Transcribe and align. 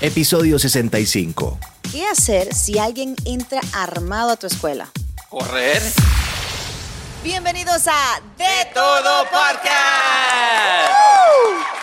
Episodio 0.00 0.60
65. 0.60 1.58
¿Qué 1.90 2.06
hacer 2.06 2.54
si 2.54 2.78
alguien 2.78 3.16
entra 3.24 3.60
armado 3.72 4.30
a 4.30 4.36
tu 4.36 4.46
escuela? 4.46 4.88
Correr. 5.28 5.82
Bienvenidos 7.24 7.88
a 7.88 8.20
De, 8.36 8.70
Todo 8.72 9.24
Podcast. 9.24 9.66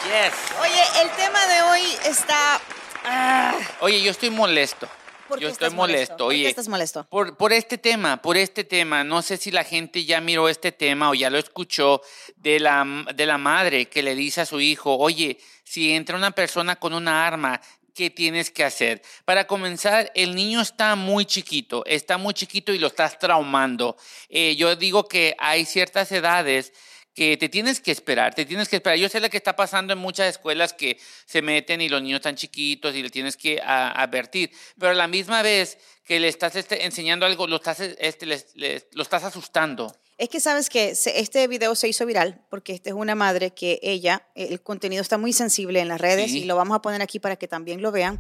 Yes. 0.06 0.34
Oye, 0.62 0.82
el 1.04 1.10
tema 1.18 1.46
de 1.46 1.62
hoy 1.64 1.82
está... 2.06 2.62
ah, 3.04 3.54
Oye, 3.82 4.02
yo 4.02 4.12
estoy 4.12 4.30
molesto. 4.30 4.88
¿Por 5.28 5.40
qué 5.40 5.44
yo 5.44 5.50
estoy 5.50 5.66
estás 5.68 5.76
molesto? 5.76 6.18
¿Por 6.18 6.34
qué 6.34 6.48
estás 6.48 6.68
molesto? 6.70 7.04
Por, 7.10 7.36
por 7.36 7.52
este 7.52 7.78
tema, 7.78 8.22
por 8.22 8.38
este 8.38 8.64
tema. 8.64 9.04
No 9.04 9.24
sé 9.24 9.36
si 9.36 9.52
la 9.52 9.66
gente 9.66 10.06
ya 10.06 10.22
miró 10.22 10.48
este 10.48 10.72
tema 10.72 11.10
o 11.10 11.16
ya 11.16 11.30
lo 11.30 11.38
escuchó 11.38 12.02
de 12.38 12.62
la, 12.62 12.86
de 13.14 13.26
la 13.26 13.38
madre 13.38 13.88
que 13.88 14.02
le 14.04 14.16
dice 14.16 14.40
a 14.42 14.46
su 14.46 14.62
hijo, 14.62 14.96
oye, 14.96 15.38
si 15.66 15.92
entra 15.92 16.16
una 16.16 16.32
persona 16.32 16.76
con 16.78 16.94
una 16.94 17.28
arma, 17.28 17.60
¿qué 17.96 18.10
tienes 18.12 18.52
que 18.52 18.64
hacer? 18.64 19.02
Para 19.24 19.48
comenzar, 19.48 20.12
el 20.14 20.36
niño 20.36 20.62
está 20.62 20.96
muy 20.96 21.26
chiquito, 21.26 21.84
está 21.86 22.18
muy 22.18 22.34
chiquito 22.34 22.74
y 22.74 22.78
lo 22.78 22.88
estás 22.88 23.18
traumando. 23.18 23.98
Eh, 24.30 24.56
yo 24.56 24.76
digo 24.76 25.08
que 25.08 25.36
hay 25.40 25.66
ciertas 25.66 26.12
edades 26.12 26.74
que 27.16 27.38
te 27.38 27.48
tienes 27.48 27.80
que 27.80 27.92
esperar, 27.92 28.36
te 28.36 28.46
tienes 28.46 28.68
que 28.68 28.76
esperar. 28.76 29.00
Yo 29.00 29.08
sé 29.08 29.22
lo 29.22 29.30
que 29.30 29.38
está 29.38 29.56
pasando 29.56 29.94
en 29.94 30.00
muchas 30.00 30.28
escuelas 30.28 30.74
que 30.74 31.00
se 31.26 31.42
meten 31.42 31.80
y 31.80 31.88
los 31.88 32.02
niños 32.02 32.18
están 32.18 32.36
chiquitos 32.36 32.94
y 32.94 33.02
le 33.02 33.10
tienes 33.10 33.38
que 33.38 33.62
advertir, 33.64 34.52
pero 34.78 34.92
a 34.92 34.96
la 34.96 35.08
misma 35.08 35.42
vez 35.42 35.78
que 36.04 36.20
le 36.20 36.28
estás 36.28 36.58
este, 36.58 36.86
enseñando 36.86 37.26
algo, 37.26 37.48
lo 37.48 37.56
estás, 37.56 37.80
este, 37.80 38.26
lo 38.26 39.02
estás 39.02 39.24
asustando. 39.24 39.96
Es 40.18 40.30
que 40.30 40.40
sabes 40.40 40.70
que 40.70 40.92
este 40.92 41.48
video 41.48 41.76
se 41.76 41.90
hizo 41.90 42.06
viral 42.06 42.42
porque 42.50 42.74
esta 42.74 42.90
es 42.90 42.96
una 42.96 43.16
madre 43.16 43.52
que 43.52 43.80
ella, 43.84 44.26
el 44.34 44.62
contenido 44.62 45.02
está 45.02 45.18
muy 45.18 45.34
sensible 45.34 45.82
en 45.82 45.90
las 45.90 46.00
redes 46.00 46.32
Sí. 46.32 46.44
y 46.44 46.46
lo 46.46 46.56
vamos 46.56 46.76
a 46.76 46.82
poner 46.82 47.02
aquí 47.02 47.20
para 47.20 47.36
que 47.36 47.50
también 47.50 47.82
lo 47.82 47.92
vean. 47.92 48.18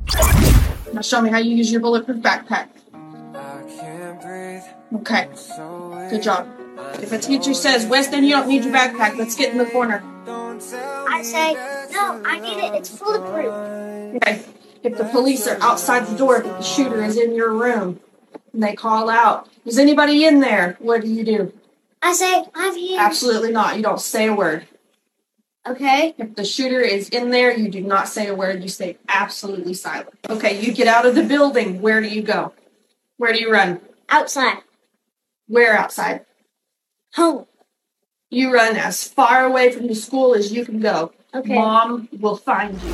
Now 0.93 1.01
show 1.01 1.21
me 1.21 1.29
how 1.31 1.39
you 1.39 1.55
use 1.57 1.71
your 1.71 1.81
bulletproof 1.81 2.17
backpack. 2.21 2.67
Okay. 4.93 5.29
Good 6.09 6.21
job. 6.21 6.45
If 7.01 7.13
a 7.13 7.17
teacher 7.17 7.53
says, 7.53 7.85
Weston, 7.87 8.25
you 8.25 8.35
don't 8.35 8.47
need 8.47 8.63
your 8.65 8.73
backpack, 8.73 9.17
let's 9.17 9.35
get 9.35 9.51
in 9.53 9.57
the 9.57 9.65
corner. 9.65 10.03
I 11.09 11.21
say, 11.23 11.53
no, 11.93 12.21
I 12.25 12.39
need 12.39 12.57
it. 12.57 12.73
It's 12.75 12.89
foolproof. 12.89 13.53
Okay. 14.17 14.41
If 14.83 14.97
the 14.97 15.05
police 15.05 15.47
are 15.47 15.57
outside 15.61 16.05
the 16.07 16.15
door, 16.17 16.41
but 16.41 16.57
the 16.57 16.63
shooter 16.63 17.01
is 17.03 17.17
in 17.17 17.33
your 17.35 17.51
room, 17.53 17.99
and 18.53 18.61
they 18.61 18.73
call 18.75 19.09
out, 19.09 19.47
is 19.65 19.79
anybody 19.79 20.25
in 20.25 20.41
there? 20.41 20.75
What 20.79 21.01
do 21.01 21.07
you 21.07 21.23
do? 21.23 21.53
I 22.05 22.13
say, 22.13 22.45
I'm 22.53 22.75
here. 22.75 22.99
Absolutely 23.01 23.51
not. 23.51 23.77
You 23.77 23.81
don't 23.81 23.99
say 23.99 24.27
a 24.27 24.33
word. 24.35 24.67
Okay. 25.65 26.13
If 26.19 26.35
the 26.35 26.45
shooter 26.45 26.79
is 26.79 27.09
in 27.09 27.31
there, 27.31 27.51
you 27.57 27.67
do 27.67 27.81
not 27.81 28.07
say 28.07 28.27
a 28.27 28.35
word. 28.35 28.61
You 28.61 28.69
stay 28.69 28.99
absolutely 29.09 29.73
silent. 29.73 30.13
Okay, 30.29 30.61
you 30.61 30.71
get 30.71 30.85
out 30.85 31.07
of 31.07 31.15
the 31.15 31.23
building. 31.23 31.81
Where 31.81 32.01
do 32.01 32.07
you 32.07 32.21
go? 32.21 32.53
Where 33.17 33.33
do 33.33 33.39
you 33.39 33.51
run? 33.51 33.81
Outside. 34.07 34.61
Where 35.47 35.75
outside? 35.75 36.27
Home. 37.15 37.47
You 38.29 38.53
run 38.53 38.77
as 38.77 39.07
far 39.07 39.43
away 39.43 39.71
from 39.71 39.87
the 39.87 39.95
school 39.95 40.35
as 40.35 40.53
you 40.53 40.63
can 40.63 40.79
go. 40.79 41.11
Okay. 41.33 41.55
Mom 41.55 42.07
will 42.21 42.37
find 42.37 42.79
you. 42.83 42.93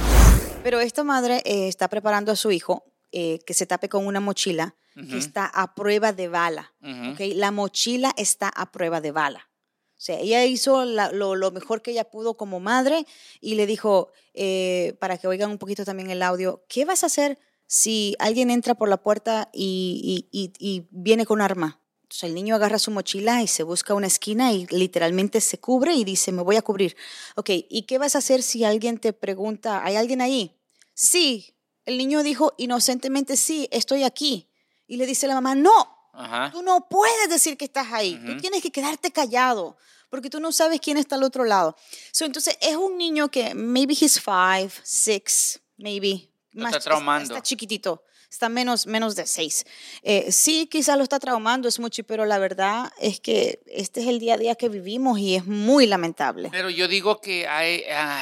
Pero 0.64 0.80
esta 0.80 1.04
madre 1.04 1.42
eh, 1.44 1.68
está 1.68 1.90
preparando 1.90 2.32
a 2.32 2.38
su 2.38 2.50
hijo 2.52 2.86
eh, 3.12 3.40
que 3.46 3.54
se 3.54 3.66
tape 3.66 3.90
con 3.90 4.08
una 4.08 4.22
mochila 4.22 4.74
que 4.94 5.18
está 5.18 5.46
a 5.46 5.74
prueba 5.74 6.12
de 6.14 6.28
bala. 6.28 6.74
Ujú. 6.82 7.12
¿ok? 7.14 7.20
La 7.36 7.52
mochila 7.52 8.14
está 8.18 8.50
a 8.50 8.72
prueba 8.72 9.00
de 9.02 9.12
bala. 9.12 9.50
O 9.98 10.04
sea, 10.04 10.20
ella 10.20 10.44
hizo 10.46 10.84
la- 10.84 11.12
lo, 11.12 11.36
lo 11.36 11.52
mejor 11.52 11.82
que 11.82 11.92
ella 11.92 12.10
pudo 12.10 12.36
como 12.36 12.60
madre 12.60 13.06
y 13.40 13.56
le 13.56 13.68
dijo, 13.68 14.12
eh, 14.34 14.96
para 15.00 15.18
que 15.18 15.28
oigan 15.28 15.52
un 15.52 15.58
poquito 15.60 15.86
también 15.86 16.10
el 16.10 16.24
audio, 16.24 16.64
¿qué 16.68 16.86
vas 16.86 17.04
a 17.04 17.06
hacer 17.06 17.38
si 17.68 18.16
alguien 18.20 18.50
entra 18.52 18.74
por 18.76 18.90
la 18.90 18.98
puerta 18.98 19.50
y, 19.54 20.28
y- 20.32 20.42
y- 20.42 20.54
y 20.60 20.88
viene 20.90 21.26
con 21.26 21.40
arma? 21.42 21.80
Entonces 22.04 22.24
el 22.24 22.34
niño 22.36 22.56
agarra 22.56 22.80
su 22.80 22.92
mochila 22.92 23.42
y 23.42 23.48
se 23.48 23.64
busca 23.64 23.94
una 23.94 24.08
esquina 24.08 24.52
y 24.52 24.66
literalmente 24.72 25.40
se 25.40 25.60
cubre 25.60 25.94
y 25.94 26.04
dice, 26.04 26.32
me 26.34 26.42
voy 26.42 26.58
a 26.58 26.62
cubrir. 26.62 26.98
Ok, 27.36 27.52
¿y 27.70 27.84
qué 27.84 27.98
vas 28.00 28.16
a 28.16 28.18
hacer 28.18 28.42
si 28.44 28.66
alguien 28.66 28.98
te 28.98 29.14
pregunta, 29.14 29.86
¿hay 29.86 29.96
alguien 29.96 30.20
ahí? 30.20 30.58
Sí. 30.94 31.56
El 31.86 31.98
niño 31.98 32.22
dijo 32.22 32.54
inocentemente, 32.58 33.38
sí, 33.38 33.68
estoy 33.72 34.04
aquí. 34.04 34.50
Y 34.92 34.98
le 34.98 35.06
dice 35.06 35.26
la 35.26 35.36
mamá, 35.36 35.56
no, 35.56 36.02
Ajá. 36.14 36.52
Tú 36.52 36.62
no 36.62 36.90
puedes 36.90 37.30
decir 37.30 37.56
que 37.56 37.64
estás 37.64 37.94
ahí. 37.94 38.20
Tú 38.26 38.34
Ujú. 38.34 38.42
tienes 38.42 38.62
que 38.62 38.70
quedarte 38.70 39.10
callado 39.10 39.78
porque 40.10 40.30
tú 40.30 40.42
no 40.42 40.52
sabes 40.52 40.82
quién 40.82 40.98
está 40.98 41.16
al 41.16 41.24
otro 41.24 41.46
lado. 41.46 41.78
So, 42.12 42.26
entonces, 42.26 42.58
es 42.60 42.76
un 42.76 42.98
niño 42.98 43.32
que 43.32 43.56
maybe 43.56 43.94
he's 43.94 44.20
five, 44.20 44.70
six, 44.84 45.62
maybe. 45.78 46.30
Lo 46.52 46.66
está 46.66 46.82
traumando. 46.82 47.34
Está, 47.34 47.42
chiquitito. 47.42 48.04
Está 48.30 48.50
menos, 48.50 48.86
menos 48.86 49.16
de 49.16 49.26
seis. 49.26 49.66
Eh, 50.04 50.30
sí, 50.34 50.68
quizás 50.68 50.98
lo 50.98 51.04
está 51.04 51.20
traumando, 51.20 51.70
es 51.70 51.80
mucho, 51.80 52.04
pero 52.04 52.26
la 52.26 52.38
verdad 52.38 52.92
es 53.00 53.22
que 53.22 53.62
este 53.68 54.02
es 54.02 54.08
el 54.08 54.20
día 54.20 54.34
a 54.34 54.38
día 54.38 54.56
que 54.56 54.68
vivimos 54.68 55.20
y 55.20 55.36
es 55.36 55.46
muy 55.46 55.88
lamentable. 55.88 56.50
Pero 56.52 56.70
yo 56.70 56.90
digo 56.90 57.22
que 57.22 57.48
hay, 57.48 57.86
ah, 57.90 58.22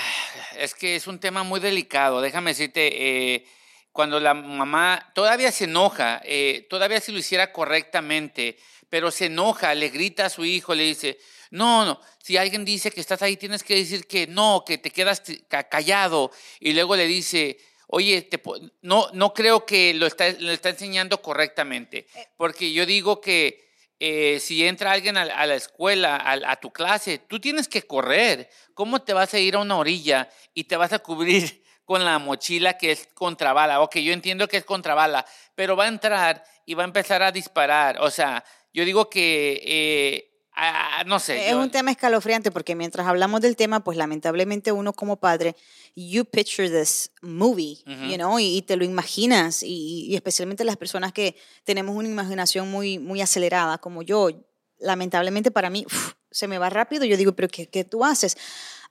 es 0.56 0.76
que 0.76 0.96
es 0.96 1.08
un 1.08 1.20
tema 1.20 1.42
muy 1.42 1.60
delicado. 1.60 2.22
Déjame 2.22 2.52
decirte, 2.52 3.34
eh, 3.34 3.46
cuando 3.92 4.20
la 4.20 4.34
mamá 4.34 5.12
todavía 5.14 5.52
se 5.52 5.66
enoja, 5.66 6.22
eh, 6.24 6.68
todavía 6.70 7.02
si 7.02 7.12
lo 7.12 7.20
hiciera 7.20 7.52
correctamente, 7.52 8.58
pero 8.90 9.12
se 9.12 9.26
enoja, 9.26 9.74
le 9.76 9.90
grita 9.90 10.26
a 10.26 10.30
su 10.30 10.46
hijo, 10.46 10.74
le 10.74 10.84
dice, 10.84 11.20
no, 11.52 11.86
no, 11.86 12.00
si 12.24 12.38
alguien 12.38 12.66
dice 12.66 12.92
que 12.92 13.02
estás 13.02 13.22
ahí, 13.22 13.38
tienes 13.38 13.64
que 13.64 13.76
decir 13.76 14.08
que 14.08 14.28
no, 14.28 14.64
que 14.66 14.78
te 14.78 14.92
quedas 14.92 15.24
callado. 15.70 16.32
Y 16.60 16.74
luego 16.74 16.96
le 16.96 17.08
dice, 17.08 17.58
oye, 17.88 18.22
te 18.22 18.42
no, 18.82 19.10
no 19.14 19.34
creo 19.34 19.66
que 19.66 19.94
lo 19.94 20.06
está, 20.06 20.30
lo 20.40 20.52
está 20.52 20.70
enseñando 20.70 21.22
correctamente, 21.22 22.08
porque 22.38 22.72
yo 22.72 22.86
digo 22.86 23.20
que 23.20 23.68
eh, 24.00 24.40
si 24.40 24.66
entra 24.66 24.92
alguien 24.92 25.18
a, 25.18 25.24
a 25.24 25.46
la 25.46 25.56
escuela, 25.56 26.16
a, 26.16 26.52
a 26.52 26.56
tu 26.58 26.72
clase, 26.72 27.18
tú 27.18 27.40
tienes 27.40 27.68
que 27.68 27.82
correr. 27.82 28.50
¿Cómo 28.74 29.02
te 29.02 29.14
vas 29.14 29.34
a 29.34 29.40
ir 29.40 29.56
a 29.56 29.60
una 29.60 29.78
orilla 29.78 30.30
y 30.54 30.64
te 30.64 30.78
vas 30.78 30.94
a 30.94 31.00
cubrir 31.00 31.64
con 31.90 32.06
la 32.06 32.20
mochila 32.20 32.78
que 32.78 32.92
es 32.92 33.08
contrabala? 33.16 33.82
Ok, 33.82 33.96
yo 33.98 34.14
entiendo 34.14 34.48
que 34.48 34.58
es 34.58 34.64
contrabala, 34.64 35.26
pero 35.56 35.76
va 35.76 35.86
a 35.86 35.88
entrar 35.88 36.44
y 36.64 36.76
va 36.76 36.84
a 36.84 36.86
empezar 36.86 37.24
a 37.24 37.32
disparar. 37.32 37.98
O 38.02 38.12
sea, 38.12 38.44
yo 38.72 38.86
digo 38.86 39.10
que, 39.10 39.60
eh, 39.66 40.32
ah, 40.56 41.04
no 41.08 41.18
sé. 41.18 41.46
Es 41.48 41.52
yo- 41.54 41.60
un 41.60 41.72
tema 41.72 41.90
escalofriante 41.90 42.52
porque 42.52 42.76
mientras 42.76 43.08
hablamos 43.08 43.42
del 43.42 43.56
tema, 43.56 43.84
pues 43.84 43.98
lamentablemente 43.98 44.72
uno 44.72 44.94
como 44.94 45.20
padre, 45.20 45.56
you 45.96 46.26
picture 46.26 46.70
this 46.70 47.12
movie, 47.24 47.80
you 47.88 48.18
know, 48.18 48.38
y, 48.38 48.58
y 48.58 48.62
te 48.62 48.76
lo 48.76 48.86
imaginas, 48.86 49.64
y, 49.64 50.06
y 50.12 50.16
especialmente 50.16 50.64
las 50.66 50.78
personas 50.78 51.12
que 51.12 51.36
tenemos 51.64 51.96
una 51.96 52.08
imaginación 52.08 52.70
muy, 52.70 53.00
muy 53.00 53.20
acelerada, 53.22 53.80
como 53.80 54.04
yo, 54.04 54.30
lamentablemente 54.78 55.50
para 55.50 55.72
mí 55.72 55.86
uf, 55.88 56.14
se 56.30 56.48
me 56.48 56.60
va 56.60 56.70
rápido, 56.70 57.04
yo 57.06 57.18
digo, 57.18 57.32
pero 57.36 57.48
¿qué, 57.48 57.68
qué 57.68 57.84
tú 57.84 58.06
haces? 58.06 58.38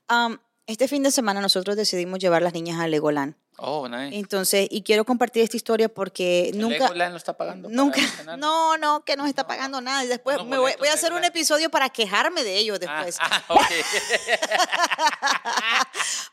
Um, 0.09 0.37
este 0.71 0.87
fin 0.87 1.03
de 1.03 1.11
semana 1.11 1.41
nosotros 1.41 1.75
decidimos 1.75 2.19
llevar 2.19 2.41
las 2.41 2.53
niñas 2.53 2.79
a 2.79 2.87
Legoland. 2.87 3.35
Oh, 3.57 3.89
nice. 3.89 4.15
Entonces, 4.15 4.67
y 4.71 4.83
quiero 4.83 5.03
compartir 5.03 5.43
esta 5.43 5.57
historia 5.57 5.89
porque 5.89 6.49
¿El 6.49 6.59
nunca... 6.59 6.85
Legoland 6.85 7.11
lo 7.11 7.17
está 7.17 7.35
pagando 7.35 7.67
Nunca, 7.67 7.99
no, 8.37 8.77
no, 8.77 9.03
que 9.03 9.17
no 9.17 9.25
está 9.25 9.45
pagando 9.47 9.81
nada. 9.81 10.05
Y 10.05 10.07
después 10.07 10.37
me 10.45 10.57
voy, 10.57 10.71
voy 10.79 10.87
a 10.87 10.93
hacer 10.93 11.11
un 11.11 11.25
episodio 11.25 11.69
para 11.69 11.89
quejarme 11.89 12.43
de 12.43 12.57
ellos 12.57 12.79
Ah, 12.87 13.03
después. 13.03 13.17
ah, 13.19 13.43
ok. 13.49 13.61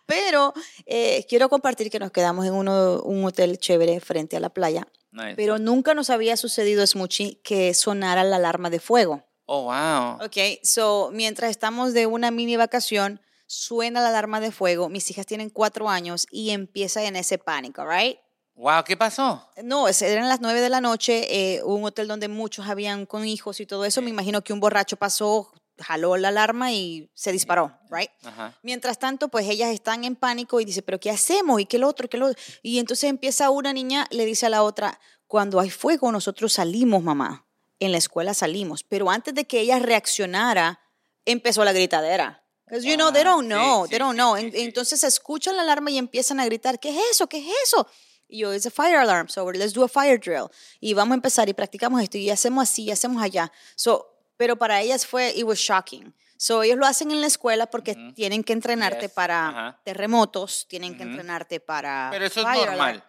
Pero 0.07 0.55
eh, 0.87 1.27
quiero 1.29 1.49
compartir 1.49 1.91
que 1.91 1.99
nos 1.99 2.13
quedamos 2.13 2.47
en 2.47 2.55
uno- 2.55 3.03
un 3.03 3.25
hotel 3.25 3.59
chévere 3.59 3.99
frente 4.01 4.37
a 4.37 4.41
la 4.41 4.51
playa. 4.51 4.87
Nice. 5.11 5.35
Pero 5.35 5.59
nunca 5.59 5.95
nos 5.95 6.11
había 6.11 6.37
sucedido, 6.37 6.87
Smoochie, 6.87 7.41
que 7.43 7.75
sonara 7.75 8.23
la 8.23 8.37
alarma 8.37 8.71
de 8.71 8.79
fuego. 8.81 9.25
Oh, 9.47 9.63
wow. 9.65 10.25
Ok, 10.25 10.37
so 10.63 11.11
mientras 11.13 11.51
estamos 11.51 11.93
de 11.95 12.07
una 12.07 12.31
mini 12.31 12.57
vacación, 12.57 13.21
suena 13.47 14.01
la 14.01 14.09
alarma 14.09 14.41
de 14.41 14.53
fuego. 14.53 14.89
Mis 14.89 15.11
hijas 15.11 15.27
tienen 15.27 15.51
cuatro 15.51 15.89
años 15.89 16.27
y 16.31 16.51
empieza 16.51 17.03
en 17.05 17.17
ese 17.17 17.39
pánico, 17.39 17.85
¿right? 17.85 18.19
Wow, 18.57 18.85
¿qué 18.85 18.97
pasó? 18.97 19.47
No, 19.63 19.87
eran 19.87 20.29
las 20.29 20.41
nueve 20.41 20.61
de 20.61 20.71
la 20.71 20.81
noche, 20.81 21.57
eh, 21.57 21.63
un 21.63 21.85
hotel 21.85 22.09
donde 22.09 22.29
muchos 22.29 22.67
habían 22.67 23.05
con 23.05 23.27
hijos 23.27 23.61
y 23.61 23.67
todo 23.67 23.85
eso. 23.85 24.01
Me 24.01 24.09
imagino 24.09 24.43
que 24.43 24.55
un 24.55 24.61
borracho 24.61 24.97
pasó, 24.97 25.53
jaló 25.79 26.17
la 26.17 26.29
alarma 26.29 26.73
y 26.73 27.11
se 27.13 27.33
disparó, 27.33 27.79
right? 27.91 28.11
Ajá. 28.25 28.59
Mientras 28.63 28.99
tanto, 28.99 29.29
pues 29.29 29.47
ellas 29.47 29.71
están 29.75 30.05
en 30.05 30.17
pánico 30.17 30.59
y 30.59 30.65
dice, 30.65 30.81
pero 30.81 30.99
¿qué 30.99 31.11
hacemos? 31.11 31.61
¿Y 31.61 31.67
qué 31.67 31.79
lo 31.79 31.87
otro? 31.87 32.09
¿Qué 32.09 32.17
lo 32.17 32.29
otro? 32.29 32.43
Y 32.63 32.79
entonces 32.79 33.11
empieza 33.11 33.51
una 33.51 33.75
niña, 33.75 34.07
le 34.11 34.25
dice 34.25 34.47
a 34.47 34.49
la 34.49 34.63
otra, 34.63 34.99
cuando 35.27 35.61
hay 35.61 35.69
fuego 35.69 36.11
nosotros 36.11 36.55
salimos, 36.55 37.03
mamá. 37.03 37.47
En 37.79 37.93
la 37.93 37.99
escuela 37.99 38.33
salimos. 38.33 38.85
Pero 38.85 39.11
antes 39.11 39.35
de 39.35 39.45
que 39.45 39.61
ella 39.61 39.79
reaccionara, 39.79 40.81
empezó 41.27 41.63
la 41.63 41.75
gritadera. 41.75 42.46
Because, 42.67 42.85
you 42.85 42.97
know, 42.97 43.13
they 43.13 43.23
Wow, 43.25 43.31
don't 43.43 43.45
sí, 43.45 43.49
know, 43.55 43.85
sí, 43.85 43.91
they 43.91 43.99
don't 43.99 44.13
sí, 44.15 44.17
know. 44.17 44.37
sí, 44.37 44.43
En- 44.47 44.53
sí. 44.53 44.61
Entonces 44.63 45.05
escuchan 45.05 45.57
la 45.57 45.63
alarma 45.63 45.91
y 45.91 45.99
empiezan 45.99 46.41
a 46.41 46.45
gritar, 46.45 46.79
¿qué 46.81 46.91
es 46.91 46.97
eso? 47.13 47.29
¿Qué 47.29 47.39
es 47.39 47.47
eso? 47.65 47.87
Y 48.29 48.39
yo, 48.41 48.53
it's 48.53 48.67
a 48.67 48.71
fire 48.71 48.97
alarm, 48.99 49.29
so 49.29 49.49
let's 49.53 49.73
do 49.73 49.85
a 49.85 49.89
fire 49.89 50.19
drill. 50.19 50.49
Y 50.81 50.95
vamos 50.95 51.13
a 51.13 51.15
empezar 51.17 51.49
y 51.49 51.55
practicamos 51.55 52.03
esto 52.03 52.19
y 52.19 52.29
hacemos 52.31 52.65
así 52.69 52.83
y 52.85 52.91
hacemos 52.91 53.23
allá. 53.23 53.53
So, 53.77 54.13
pero 54.37 54.57
para 54.57 54.81
ellas 54.83 55.07
fue, 55.07 55.31
it 55.37 55.45
was 55.45 55.59
shocking. 55.61 56.13
So, 56.39 56.63
ellos 56.65 56.77
lo 56.77 56.87
hacen 56.87 57.11
en 57.13 57.21
la 57.21 57.29
escuela 57.29 57.67
porque 57.71 57.95
tienen 58.15 58.43
que 58.43 58.53
entrenarte 58.53 59.03
Yes, 59.07 59.13
para 59.13 59.49
ajá. 59.49 59.81
terremotos, 59.85 60.67
tienen 60.69 60.97
que 60.97 61.05
entrenarte 61.05 61.61
para 61.61 62.09
Pero 62.11 62.27
eso 62.27 62.41
es 62.41 62.47
fire 62.47 62.67
normal. 62.67 62.81
alarm. 62.81 63.03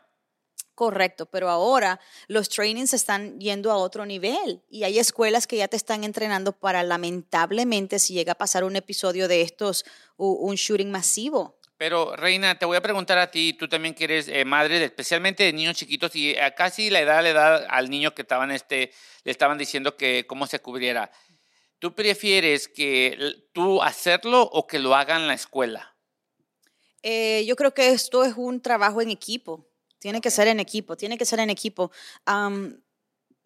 Correcto, 0.77 1.25
pero 1.25 1.50
ahora 1.50 2.00
los 2.27 2.50
trainings 2.50 2.94
están 2.94 3.39
yendo 3.39 3.71
a 3.71 3.77
otro 3.77 4.06
nivel 4.06 4.62
y 4.69 4.83
hay 4.83 5.00
escuelas 5.00 5.47
que 5.47 5.57
ya 5.57 5.68
te 5.68 5.75
están 5.75 6.03
entrenando 6.03 6.51
para 6.51 6.83
lamentablemente 6.83 7.97
si 7.97 8.13
llega 8.13 8.33
a 8.33 8.38
pasar 8.38 8.63
un 8.63 8.75
episodio 8.75 9.27
de 9.27 9.41
estos, 9.41 9.85
un 10.18 10.53
shooting 10.53 10.91
masivo. 10.91 11.57
Pero, 11.77 12.15
Reina, 12.15 12.59
te 12.59 12.68
voy 12.68 12.77
a 12.77 12.81
preguntar 12.81 13.18
a 13.18 13.31
ti, 13.31 13.53
tú 13.53 13.68
también 13.68 13.95
que 13.95 14.03
eres 14.03 14.27
eh, 14.27 14.45
madre, 14.45 14.77
de- 14.77 14.85
especialmente 14.85 15.45
de 15.45 15.51
niños 15.53 15.77
chiquitos, 15.77 16.15
y 16.15 16.38
a 16.38 16.53
casi 16.53 16.91
la 16.91 17.00
edad 17.01 17.24
le 17.24 17.33
da 17.33 17.56
al 17.56 17.89
niño 17.89 18.13
que 18.13 18.21
estaban 18.21 18.51
este, 18.51 18.91
le 19.24 19.31
estaban 19.31 19.57
diciendo 19.57 19.97
que 19.97 20.27
cómo 20.27 20.45
se 20.45 20.59
cubriera. 20.59 21.12
¿Tú 21.79 21.95
prefieres 21.95 22.68
que 22.68 23.18
tú 23.51 23.81
hacerlo 23.81 24.44
o 24.44 24.68
que 24.68 24.77
lo 24.77 24.94
hagan 24.94 25.21
en 25.24 25.27
la 25.27 25.33
escuela? 25.33 25.95
Eh, 27.01 27.45
yo 27.47 27.56
creo 27.56 27.74
que 27.74 27.89
esto 27.89 28.24
es 28.24 28.35
un 28.38 28.62
trabajo 28.62 29.01
en 29.01 29.09
equipo. 29.09 29.68
Tiene 29.99 30.21
que 30.21 30.29
ser 30.31 30.47
en 30.47 30.59
equipo, 30.59 30.95
tiene 30.95 31.17
que 31.17 31.25
ser 31.25 31.39
en 31.39 31.49
equipo. 31.49 31.91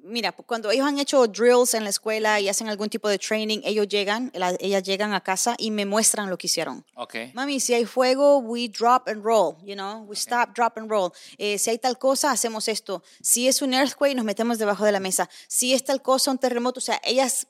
Mira, 0.03 0.31
cuando 0.31 0.71
ellos 0.71 0.87
han 0.87 0.97
hecho 0.97 1.27
drills 1.27 1.75
en 1.75 1.83
la 1.83 1.91
escuela 1.91 2.39
y 2.39 2.49
hacen 2.49 2.67
algún 2.67 2.89
tipo 2.89 3.07
de 3.07 3.19
training, 3.19 3.59
ellos 3.63 3.87
llegan, 3.87 4.31
la- 4.33 4.57
ellas 4.59 4.81
llegan 4.81 5.13
a 5.13 5.21
casa 5.21 5.53
y 5.59 5.69
me 5.69 5.85
muestran 5.85 6.27
lo 6.27 6.39
que 6.39 6.47
hicieron. 6.47 6.83
Ok. 6.95 7.15
Mami, 7.35 7.59
si 7.59 7.75
hay 7.75 7.85
fuego, 7.85 8.39
we 8.39 8.67
drop 8.67 9.07
and 9.07 9.23
roll, 9.23 9.57
you 9.63 9.75
know, 9.75 9.99
we 10.07 10.15
stop, 10.15 10.55
drop 10.55 10.75
and 10.79 10.89
roll. 10.89 11.11
Eh, 11.37 11.59
si 11.59 11.69
hay 11.69 11.77
tal 11.77 11.99
cosa, 11.99 12.31
hacemos 12.31 12.67
esto. 12.67 13.03
Si 13.21 13.47
es 13.47 13.61
un 13.61 13.75
earthquake, 13.75 14.15
nos 14.15 14.25
metemos 14.25 14.57
debajo 14.57 14.83
de 14.85 14.91
la 14.91 14.99
mesa. 14.99 15.29
Si 15.47 15.71
es 15.75 15.83
tal 15.83 16.01
cosa, 16.01 16.31
un 16.31 16.39
terremoto, 16.39 16.79
o 16.79 16.81
sea, 16.81 16.99
ellas, 17.03 17.45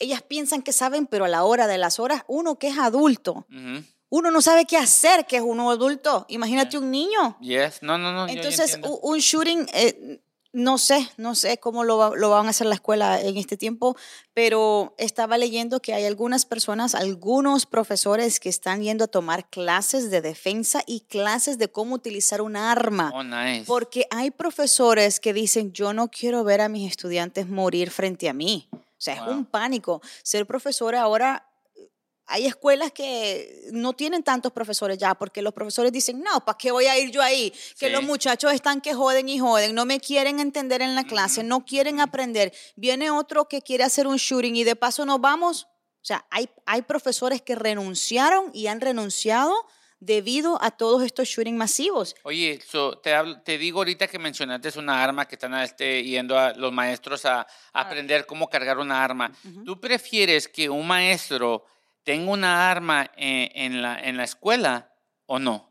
ellas 0.00 0.20
piensan 0.22 0.62
que 0.62 0.72
saben, 0.72 1.06
pero 1.06 1.26
a 1.26 1.28
la 1.28 1.44
hora 1.44 1.68
de 1.68 1.78
las 1.78 2.00
horas, 2.00 2.22
uno 2.26 2.58
que 2.58 2.68
es 2.68 2.76
adulto, 2.78 3.46
Ujú. 3.48 3.84
Uno 4.16 4.30
no 4.30 4.40
sabe 4.40 4.64
qué 4.64 4.76
hacer, 4.76 5.26
que 5.26 5.36
es 5.36 5.42
uno 5.42 5.70
adulto. 5.70 6.24
Imagínate 6.28 6.78
un 6.78 6.90
niño. 6.90 7.36
Yes. 7.40 7.82
No, 7.82 7.98
no, 7.98 8.12
no. 8.12 8.26
yo- 8.28 8.34
yo 8.34 8.40
Entonces, 8.40 8.78
un 9.02 9.18
shooting, 9.18 9.66
eh, 9.74 10.20
no 10.56 10.78
sé, 10.78 11.08
no 11.16 11.34
sé 11.34 11.58
cómo 11.58 11.82
lo, 11.82 11.98
va- 11.98 12.12
lo 12.14 12.30
van 12.30 12.46
a 12.46 12.50
hacer 12.50 12.68
la 12.68 12.76
escuela 12.76 13.20
en 13.20 13.36
este 13.36 13.56
tiempo, 13.56 13.96
pero 14.32 14.94
estaba 14.98 15.36
leyendo 15.36 15.80
que 15.80 15.94
hay 15.94 16.04
algunas 16.04 16.46
personas, 16.46 16.94
algunos 16.94 17.66
profesores 17.66 18.38
que 18.38 18.48
están 18.50 18.80
yendo 18.80 19.04
a 19.04 19.08
tomar 19.08 19.50
clases 19.50 20.12
de 20.12 20.20
defensa 20.20 20.84
y 20.86 21.00
clases 21.00 21.58
de 21.58 21.66
cómo 21.72 21.96
utilizar 21.96 22.40
un 22.40 22.54
arma. 22.54 23.10
Oh, 23.14 23.24
nice. 23.24 23.64
Porque 23.66 24.06
hay 24.10 24.30
profesores 24.30 25.18
que 25.18 25.32
dicen, 25.32 25.72
yo 25.72 25.92
no 25.92 26.06
quiero 26.08 26.44
ver 26.44 26.60
a 26.60 26.68
mis 26.68 26.88
estudiantes 26.88 27.48
morir 27.48 27.90
frente 27.90 28.28
a 28.28 28.32
mí. 28.32 28.68
O 28.72 28.78
sea, 29.04 29.16
Wow. 29.22 29.30
es 29.30 29.36
un 29.38 29.44
pánico. 29.46 30.00
Ser 30.22 30.46
profesor 30.46 30.94
ahora, 30.94 31.48
hay 32.34 32.46
escuelas 32.46 32.90
que 32.92 33.68
no 33.72 33.92
tienen 33.92 34.22
tantos 34.22 34.52
profesores 34.52 34.98
ya, 34.98 35.14
porque 35.14 35.40
los 35.40 35.52
profesores 35.52 35.92
dicen, 35.92 36.20
no, 36.20 36.44
¿para 36.44 36.58
qué 36.58 36.70
voy 36.72 36.86
a 36.86 36.98
ir 36.98 37.10
yo 37.10 37.22
ahí? 37.22 37.50
Que 37.78 37.86
Sí. 37.86 37.92
los 37.92 38.02
muchachos 38.02 38.52
están 38.52 38.80
que 38.80 38.92
joden 38.92 39.28
y 39.28 39.38
joden, 39.38 39.74
no 39.74 39.84
me 39.86 40.00
quieren 40.00 40.40
entender 40.40 40.82
en 40.82 40.94
la 40.94 41.04
clase, 41.04 41.42
no 41.42 41.64
quieren 41.64 42.00
aprender. 42.00 42.52
Viene 42.76 43.10
otro 43.10 43.46
que 43.48 43.62
quiere 43.62 43.84
hacer 43.84 44.06
un 44.06 44.16
shooting 44.16 44.56
y 44.56 44.64
de 44.64 44.76
paso 44.76 45.06
nos 45.06 45.20
vamos. 45.20 45.64
O 46.02 46.06
sea, 46.06 46.26
hay, 46.30 46.48
hay 46.66 46.82
profesores 46.82 47.40
que 47.40 47.54
renunciaron 47.54 48.50
y 48.52 48.66
han 48.66 48.80
renunciado 48.80 49.52
debido 50.00 50.58
a 50.62 50.70
todos 50.70 51.02
estos 51.02 51.28
shootings 51.28 51.56
masivos. 51.56 52.14
Oye, 52.24 52.60
so, 52.68 52.98
te, 52.98 53.14
hablo- 53.14 53.40
te 53.42 53.56
digo 53.56 53.78
ahorita 53.78 54.06
que 54.06 54.18
mencionaste 54.18 54.68
es 54.68 54.76
una 54.76 55.02
arma 55.02 55.26
que 55.26 55.36
están 55.36 55.54
este, 55.62 56.02
yendo 56.04 56.38
a 56.38 56.52
los 56.52 56.72
maestros 56.72 57.24
a, 57.24 57.40
a 57.40 57.80
aprender 57.80 58.26
cómo 58.26 58.50
cargar 58.50 58.76
una 58.78 59.02
arma. 59.02 59.32
¿Tú 59.64 59.80
prefieres 59.80 60.46
que 60.46 60.68
un 60.68 60.86
maestro 60.86 61.64
tenga 62.04 62.30
una 62.30 62.70
arma 62.70 63.10
en, 63.16 63.50
en 63.54 63.82
la, 63.82 63.98
en 63.98 64.16
la 64.16 64.24
escuela 64.24 64.92
o 65.26 65.38
no? 65.38 65.70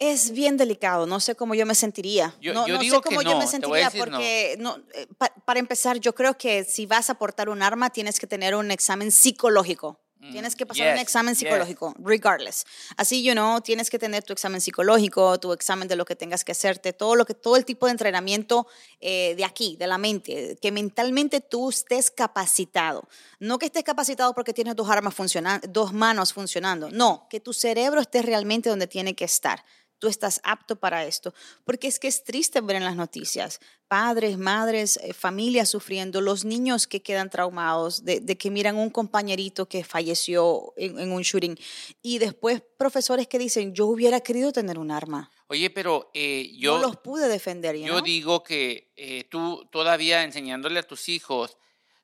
Es 0.00 0.30
bien 0.30 0.56
delicado, 0.56 1.06
no 1.06 1.18
sé 1.18 1.34
cómo 1.34 1.56
yo 1.56 1.66
me 1.66 1.74
sentiría. 1.74 2.32
Yo- 2.40 2.54
no 2.54 2.68
yo 2.68 2.74
no 2.74 2.80
digo 2.80 2.96
sé 2.96 3.02
que 3.02 3.08
cómo 3.08 3.22
yo 3.22 3.36
me 3.36 3.46
sentiría 3.48 3.90
porque 4.04 4.56
no, 4.60 4.76
eh, 4.94 5.08
pa- 5.18 5.32
para 5.44 5.58
empezar, 5.58 5.98
yo 5.98 6.14
creo 6.14 6.38
que 6.38 6.62
si 6.62 6.86
vas 6.86 7.10
a 7.10 7.14
portar 7.14 7.48
un 7.48 7.62
arma 7.62 7.90
tienes 7.90 8.20
que 8.20 8.28
tener 8.28 8.54
un 8.54 8.70
examen 8.70 9.10
psicológico. 9.10 10.00
Tienes 10.20 10.56
que 10.56 10.66
pasar 10.66 10.88
un 10.88 10.92
Mm, 10.94 10.96
yes, 10.96 11.02
examen 11.02 11.34
yes. 11.34 11.38
psicológico, 11.38 11.94
regardless. 11.98 12.64
Así, 12.96 13.22
you 13.22 13.32
know, 13.32 13.60
tienes 13.60 13.88
que 13.88 13.98
tener 13.98 14.24
tu 14.24 14.32
examen 14.32 14.60
psicológico, 14.60 15.38
tu 15.38 15.52
examen 15.52 15.86
de 15.86 15.94
lo 15.96 16.04
que 16.04 16.16
tengas 16.16 16.44
que 16.44 16.52
hacerte, 16.52 16.92
todo 16.92 17.14
lo 17.14 17.24
que, 17.24 17.34
todo 17.34 17.56
el 17.56 17.64
tipo 17.64 17.86
de 17.86 17.92
entrenamiento 17.92 18.66
eh, 19.00 19.34
de 19.36 19.44
aquí, 19.44 19.76
de 19.76 19.86
la 19.86 19.96
mente, 19.96 20.58
que 20.60 20.72
mentalmente 20.72 21.40
tú 21.40 21.70
estés 21.70 22.10
capacitado. 22.10 23.08
No 23.38 23.58
que 23.58 23.66
estés 23.66 23.84
capacitado 23.84 24.34
porque 24.34 24.52
tienes 24.52 24.74
dos 24.74 24.90
armas 24.90 25.14
funcionando, 25.14 25.66
dos 25.68 25.92
manos 25.92 26.32
funcionando. 26.32 26.90
No, 26.90 27.26
que 27.30 27.38
tu 27.40 27.52
cerebro 27.52 28.00
esté 28.00 28.22
realmente 28.22 28.68
donde 28.70 28.86
tiene 28.88 29.14
que 29.14 29.24
estar 29.24 29.64
tú 29.98 30.08
estás 30.08 30.40
apto 30.44 30.76
para 30.76 31.04
esto. 31.04 31.34
Porque 31.64 31.88
es 31.88 31.98
que 31.98 32.08
es 32.08 32.24
triste 32.24 32.60
ver 32.60 32.76
en 32.76 32.84
las 32.84 32.96
noticias 32.96 33.60
padres, 33.88 34.36
madres, 34.36 34.98
eh, 35.02 35.14
familias 35.14 35.70
sufriendo, 35.70 36.20
los 36.20 36.44
niños 36.44 36.86
que 36.86 37.00
quedan 37.00 37.30
traumados 37.30 38.04
de, 38.04 38.20
de 38.20 38.36
que 38.36 38.50
miran 38.50 38.76
un 38.76 38.90
compañerito 38.90 39.66
que 39.66 39.82
falleció 39.82 40.74
en, 40.76 40.98
en 40.98 41.10
un 41.10 41.22
shooting 41.22 41.58
y 42.02 42.18
después 42.18 42.62
profesores 42.76 43.26
que 43.26 43.38
dicen, 43.38 43.74
yo 43.74 43.86
hubiera 43.86 44.20
querido 44.20 44.52
tener 44.52 44.78
un 44.78 44.90
arma. 44.90 45.30
Oye, 45.48 45.70
pero 45.70 46.10
eh, 46.12 46.52
yo, 46.58 46.76
no 46.76 46.88
los 46.88 46.96
pude 46.98 47.26
defender. 47.28 47.76
yo 47.76 47.86
know? 47.86 48.02
digo 48.02 48.42
que 48.42 48.92
eh, 48.96 49.24
tú 49.30 49.66
todavía 49.72 50.22
enseñándole 50.22 50.80
a 50.80 50.82
tus 50.82 51.08
hijos 51.08 51.56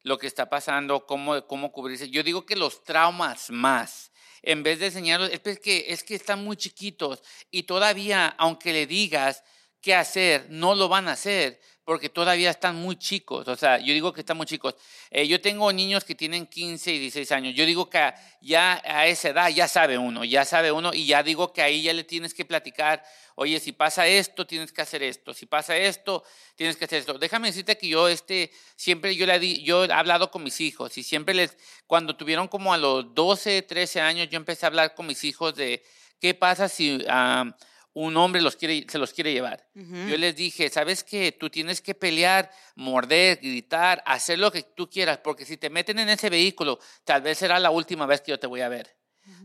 lo 0.02 0.18
que 0.18 0.26
está 0.26 0.48
pasando, 0.48 1.06
cómo, 1.06 1.46
cómo 1.46 1.70
cubrirse, 1.70 2.08
yo 2.08 2.22
digo 2.22 2.46
que 2.46 2.56
los 2.56 2.82
traumas 2.82 3.50
más. 3.50 4.10
En 4.46 4.62
vez 4.62 4.78
de 4.78 4.86
enseñarlos, 4.86 5.30
es 5.30 5.58
que, 5.58 5.86
es 5.88 6.04
que 6.04 6.14
están 6.14 6.44
muy 6.44 6.56
chiquitos 6.56 7.22
y 7.50 7.62
todavía, 7.62 8.28
aunque 8.38 8.72
le 8.72 8.86
digas 8.86 9.42
qué 9.84 9.94
hacer, 9.94 10.46
no 10.48 10.74
lo 10.74 10.88
van 10.88 11.08
a 11.08 11.12
hacer 11.12 11.60
porque 11.84 12.08
todavía 12.08 12.48
están 12.48 12.76
muy 12.76 12.96
chicos. 12.96 13.46
O 13.48 13.54
sea, 13.54 13.78
yo 13.78 13.92
digo 13.92 14.14
que 14.14 14.20
están 14.22 14.38
muy 14.38 14.46
chicos. 14.46 14.74
Eh, 15.10 15.28
yo 15.28 15.42
tengo 15.42 15.70
niños 15.74 16.04
que 16.04 16.14
tienen 16.14 16.46
15 16.46 16.90
y 16.90 16.98
16 17.00 17.32
años. 17.32 17.54
Yo 17.54 17.66
digo 17.66 17.90
que 17.90 18.14
ya 18.40 18.80
a 18.82 19.06
esa 19.06 19.28
edad 19.28 19.50
ya 19.50 19.68
sabe 19.68 19.98
uno, 19.98 20.24
ya 20.24 20.46
sabe 20.46 20.72
uno 20.72 20.94
y 20.94 21.04
ya 21.04 21.22
digo 21.22 21.52
que 21.52 21.60
ahí 21.60 21.82
ya 21.82 21.92
le 21.92 22.02
tienes 22.02 22.32
que 22.32 22.46
platicar, 22.46 23.04
oye, 23.34 23.60
si 23.60 23.72
pasa 23.72 24.06
esto, 24.06 24.46
tienes 24.46 24.72
que 24.72 24.80
hacer 24.80 25.02
esto, 25.02 25.34
si 25.34 25.44
pasa 25.44 25.76
esto, 25.76 26.24
tienes 26.56 26.78
que 26.78 26.86
hacer 26.86 27.00
esto. 27.00 27.18
Déjame 27.18 27.48
decirte 27.48 27.76
que 27.76 27.88
yo 27.88 28.08
este, 28.08 28.50
siempre 28.76 29.14
yo, 29.14 29.26
le 29.26 29.38
di, 29.38 29.62
yo 29.64 29.84
he 29.84 29.92
hablado 29.92 30.30
con 30.30 30.42
mis 30.42 30.62
hijos 30.62 30.96
y 30.96 31.02
siempre 31.02 31.34
les, 31.34 31.58
cuando 31.86 32.16
tuvieron 32.16 32.48
como 32.48 32.72
a 32.72 32.78
los 32.78 33.14
12, 33.14 33.60
13 33.60 34.00
años, 34.00 34.30
yo 34.30 34.38
empecé 34.38 34.64
a 34.64 34.68
hablar 34.68 34.94
con 34.94 35.06
mis 35.06 35.22
hijos 35.24 35.54
de 35.54 35.84
qué 36.18 36.32
pasa 36.32 36.70
si... 36.70 37.04
ah, 37.10 37.54
un 37.94 38.16
hombre 38.16 38.42
los 38.42 38.56
quiere, 38.56 38.84
se 38.88 38.98
los 38.98 39.12
quiere 39.12 39.32
llevar. 39.32 39.66
Yo 39.74 40.16
les 40.16 40.34
dije, 40.34 40.68
¿sabes 40.68 41.04
qué? 41.04 41.32
Tú 41.32 41.48
tienes 41.48 41.80
que 41.80 41.94
pelear, 41.94 42.50
morder, 42.74 43.38
gritar, 43.40 44.02
hacer 44.04 44.38
lo 44.38 44.50
que 44.50 44.62
tú 44.62 44.90
quieras, 44.90 45.18
porque 45.18 45.44
si 45.44 45.56
te 45.56 45.70
meten 45.70 46.00
en 46.00 46.08
ese 46.08 46.28
vehículo, 46.28 46.80
tal 47.04 47.22
vez 47.22 47.38
será 47.38 47.58
la 47.60 47.70
última 47.70 48.04
vez 48.06 48.20
que 48.20 48.32
yo 48.32 48.38
te 48.38 48.48
voy 48.48 48.60
a 48.60 48.68
ver. 48.68 48.96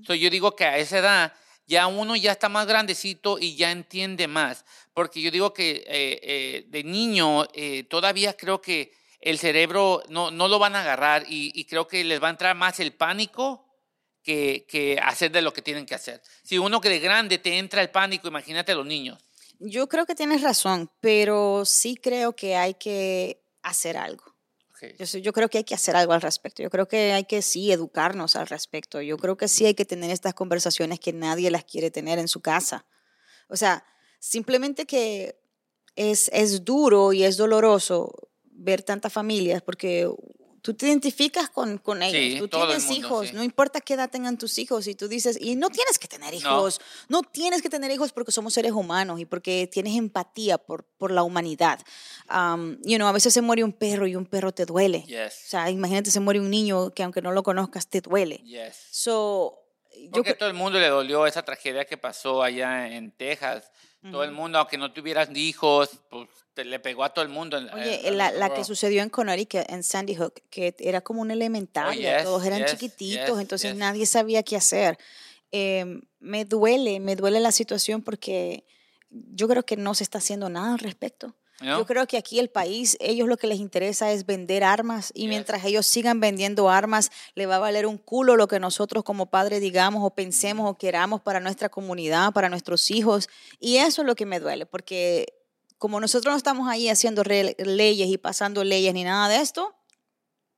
So, 0.05 0.13
yo 0.13 0.29
digo 0.29 0.55
que 0.55 0.65
a 0.65 0.77
esa 0.77 0.97
edad 0.97 1.33
ya 1.65 1.85
uno 1.87 2.15
ya 2.15 2.31
está 2.31 2.49
más 2.49 2.65
grandecito 2.65 3.37
y 3.39 3.55
ya 3.55 3.71
entiende 3.71 4.27
más, 4.27 4.65
porque 4.93 5.21
yo 5.21 5.29
digo 5.29 5.53
que 5.53 5.83
eh, 5.87 6.19
eh, 6.23 6.65
de 6.67 6.83
niño 6.83 7.45
eh, 7.53 7.83
todavía 7.83 8.35
creo 8.35 8.59
que 8.59 8.91
el 9.21 9.37
cerebro 9.37 10.01
no, 10.09 10.31
no 10.31 10.47
lo 10.47 10.57
van 10.57 10.75
a 10.75 10.81
agarrar 10.81 11.25
y, 11.29 11.51
y 11.53 11.65
creo 11.65 11.87
que 11.87 12.03
les 12.03 12.21
va 12.21 12.27
a 12.27 12.31
entrar 12.31 12.55
más 12.55 12.79
el 12.79 12.93
pánico 12.93 13.68
que, 14.23 14.65
que 14.67 14.99
hacer 15.01 15.31
de 15.31 15.41
lo 15.41 15.53
que 15.53 15.61
tienen 15.61 15.85
que 15.85 15.95
hacer. 15.95 16.21
Si 16.43 16.57
uno 16.57 16.81
que 16.81 16.89
de 16.89 16.99
grande 16.99 17.37
te 17.37 17.57
entra 17.57 17.81
el 17.81 17.89
pánico, 17.89 18.27
imagínate 18.27 18.71
a 18.71 18.75
los 18.75 18.85
niños. 18.85 19.17
Yo 19.59 19.89
creo 19.89 20.05
que 20.05 20.15
tienes 20.15 20.41
razón, 20.41 20.89
pero 21.01 21.65
sí 21.65 21.95
creo 21.95 22.35
que 22.35 22.55
hay 22.55 22.75
que 22.75 23.41
hacer 23.61 23.97
algo. 23.97 24.23
Yo, 24.97 25.19
yo 25.19 25.33
creo 25.33 25.49
que 25.49 25.57
hay 25.57 25.63
que 25.65 25.75
hacer 25.75 25.95
algo 25.95 26.13
al 26.13 26.21
respecto. 26.21 26.63
Yo 26.63 26.69
creo 26.69 26.87
que 26.87 27.11
hay 27.11 27.25
que 27.25 27.41
sí 27.41 27.71
educarnos 27.71 28.37
al 28.37 28.47
respecto. 28.47 29.01
Yo 29.01 29.17
creo 29.17 29.35
que 29.35 29.49
sí 29.49 29.65
hay 29.65 29.73
que 29.73 29.83
tener 29.83 30.09
estas 30.11 30.33
conversaciones 30.33 31.01
que 31.01 31.11
nadie 31.11 31.51
las 31.51 31.65
quiere 31.65 31.91
tener 31.91 32.19
en 32.19 32.29
su 32.29 32.41
casa. 32.41 32.85
O 33.49 33.57
sea, 33.57 33.83
simplemente 34.19 34.85
que 34.85 35.37
es, 35.95 36.29
es 36.33 36.63
duro 36.63 37.11
y 37.11 37.23
es 37.23 37.35
doloroso 37.35 38.29
ver 38.43 38.83
tantas 38.83 39.11
familias 39.11 39.61
porque 39.61 40.09
tú 40.61 40.73
te 40.73 40.87
identificas 40.87 41.49
con, 41.49 41.77
con 41.77 42.01
ellos. 42.01 42.33
Sí, 42.33 42.39
tú 42.39 42.47
todo 42.47 42.63
el 42.63 42.67
tienes 42.69 42.85
mundo, 42.85 42.99
hijos, 42.99 43.27
sí. 43.29 43.35
no 43.35 43.43
importa 43.43 43.81
qué 43.81 43.93
edad 43.95 44.09
tengan 44.09 44.37
tus 44.37 44.57
hijos. 44.59 44.87
Y 44.87 44.95
tú 44.95 45.07
dices, 45.07 45.37
y 45.39 45.55
no 45.55 45.69
tienes 45.69 45.99
que 45.99 46.07
tener 46.07 46.33
hijos. 46.33 46.79
No, 47.07 47.21
tienes 47.23 47.61
que 47.61 47.69
tener 47.69 47.91
hijos 47.91 48.11
porque 48.11 48.31
somos 48.31 48.53
seres 48.53 48.71
humanos 48.71 49.19
y 49.19 49.25
porque 49.25 49.69
tienes 49.71 49.95
empatía 49.95 50.57
por, 50.57 50.83
por 50.83 51.11
la 51.11 51.23
humanidad. 51.23 51.79
Um, 52.29 52.77
you 52.83 52.97
know, 52.97 53.07
a 53.07 53.11
veces 53.11 53.33
se 53.33 53.41
muere 53.41 53.63
un 53.63 53.73
perro 53.73 54.07
y 54.07 54.15
un 54.15 54.25
perro 54.25 54.51
te 54.51 54.65
duele. 54.65 55.03
Yes. 55.07 55.45
O 55.45 55.49
sea, 55.49 55.69
imagínate, 55.69 56.11
se 56.11 56.19
muere 56.19 56.39
un 56.39 56.49
niño 56.49 56.91
que 56.91 57.03
aunque 57.03 57.21
no 57.21 57.31
lo 57.31 57.43
conozcas, 57.43 57.87
te 57.87 58.01
duele. 58.01 58.37
Yes. 58.45 58.75
So, 58.91 59.59
yo 59.95 60.11
Porque 60.11 60.31
a 60.31 60.37
todo 60.37 60.49
el 60.49 60.55
mundo 60.55 60.79
le 60.79 60.87
dolió 60.87 61.25
esa 61.25 61.43
tragedia 61.43 61.85
que 61.85 61.97
pasó 61.97 62.43
allá 62.43 62.87
en 62.87 63.11
Texas. 63.11 63.71
Todo 64.01 64.23
el 64.23 64.31
mundo, 64.31 64.59
aunque 64.59 64.77
no 64.77 64.93
tuvieras 64.93 65.29
hijos, 65.35 65.89
pues 66.09 66.29
te 66.53 66.63
le 66.63 66.79
pegó 66.79 67.03
a 67.03 67.13
todo 67.13 67.23
el 67.23 67.29
mundo. 67.29 67.57
Oye, 67.73 68.11
la, 68.11 68.31
la 68.31 68.53
que 68.53 68.63
sucedió 68.63 69.03
en 69.03 69.09
Connecticut, 69.09 69.69
en 69.69 69.83
Sandy 69.83 70.15
Hook, 70.15 70.41
que 70.49 70.73
era 70.79 71.01
como 71.01 71.21
un 71.21 71.31
elemental, 71.31 71.89
Oh, 71.89 71.93
yes, 71.93 72.23
todos 72.23 72.45
eran 72.45 72.61
yes, 72.61 72.71
chiquititos, 72.71 73.27
yes, 73.27 73.39
entonces 73.39 73.75
nadie 73.75 74.05
sabía 74.05 74.41
qué 74.43 74.55
hacer. 74.55 74.97
Eh, 75.51 76.01
me 76.19 76.45
duele, 76.45 76.99
me 77.01 77.15
duele 77.17 77.41
la 77.41 77.51
situación 77.51 78.01
porque 78.01 78.65
yo 79.09 79.47
creo 79.47 79.63
que 79.63 79.75
no 79.75 79.93
se 79.95 80.03
está 80.03 80.19
haciendo 80.19 80.49
nada 80.49 80.73
al 80.73 80.79
respecto. 80.79 81.35
Yo 81.61 81.85
creo 81.85 82.07
que 82.07 82.17
aquí 82.17 82.39
el 82.39 82.49
país, 82.49 82.95
ellos 83.01 83.27
lo 83.27 83.35
que 83.37 83.47
les 83.47 83.59
interesa 83.59 84.11
es 84.11 84.25
vender 84.25 84.63
armas 84.63 85.11
y 85.13 85.27
mientras 85.27 85.65
ellos 85.65 85.85
sigan 85.85 86.19
vendiendo 86.19 86.69
armas, 86.69 87.11
le 87.35 87.45
va 87.45 87.57
a 87.57 87.59
valer 87.59 87.85
un 87.85 87.97
culo 87.97 88.37
lo 88.37 88.47
que 88.47 88.59
nosotros 88.59 89.03
como 89.03 89.29
padres 89.29 89.59
digamos 89.59 90.03
o 90.05 90.11
pensemos 90.11 90.69
o 90.69 90.77
queramos 90.77 91.21
para 91.21 91.39
nuestra 91.39 91.69
comunidad, 91.69 92.31
para 92.31 92.47
nuestros 92.47 92.89
hijos. 92.91 93.27
Y 93.59 93.77
eso 93.77 94.03
es 94.03 94.05
lo 94.05 94.15
que 94.15 94.25
me 94.25 94.39
duele, 94.39 94.65
porque 94.65 95.33
como 95.77 95.99
nosotros 95.99 96.33
no 96.33 96.37
estamos 96.37 96.69
ahí 96.69 96.89
haciendo 96.89 97.23
leyes 97.23 98.07
y 98.09 98.17
pasando 98.17 98.63
leyes 98.63 98.93
ni 98.93 99.03
nada 99.03 99.27
de 99.29 99.37
esto, 99.37 99.75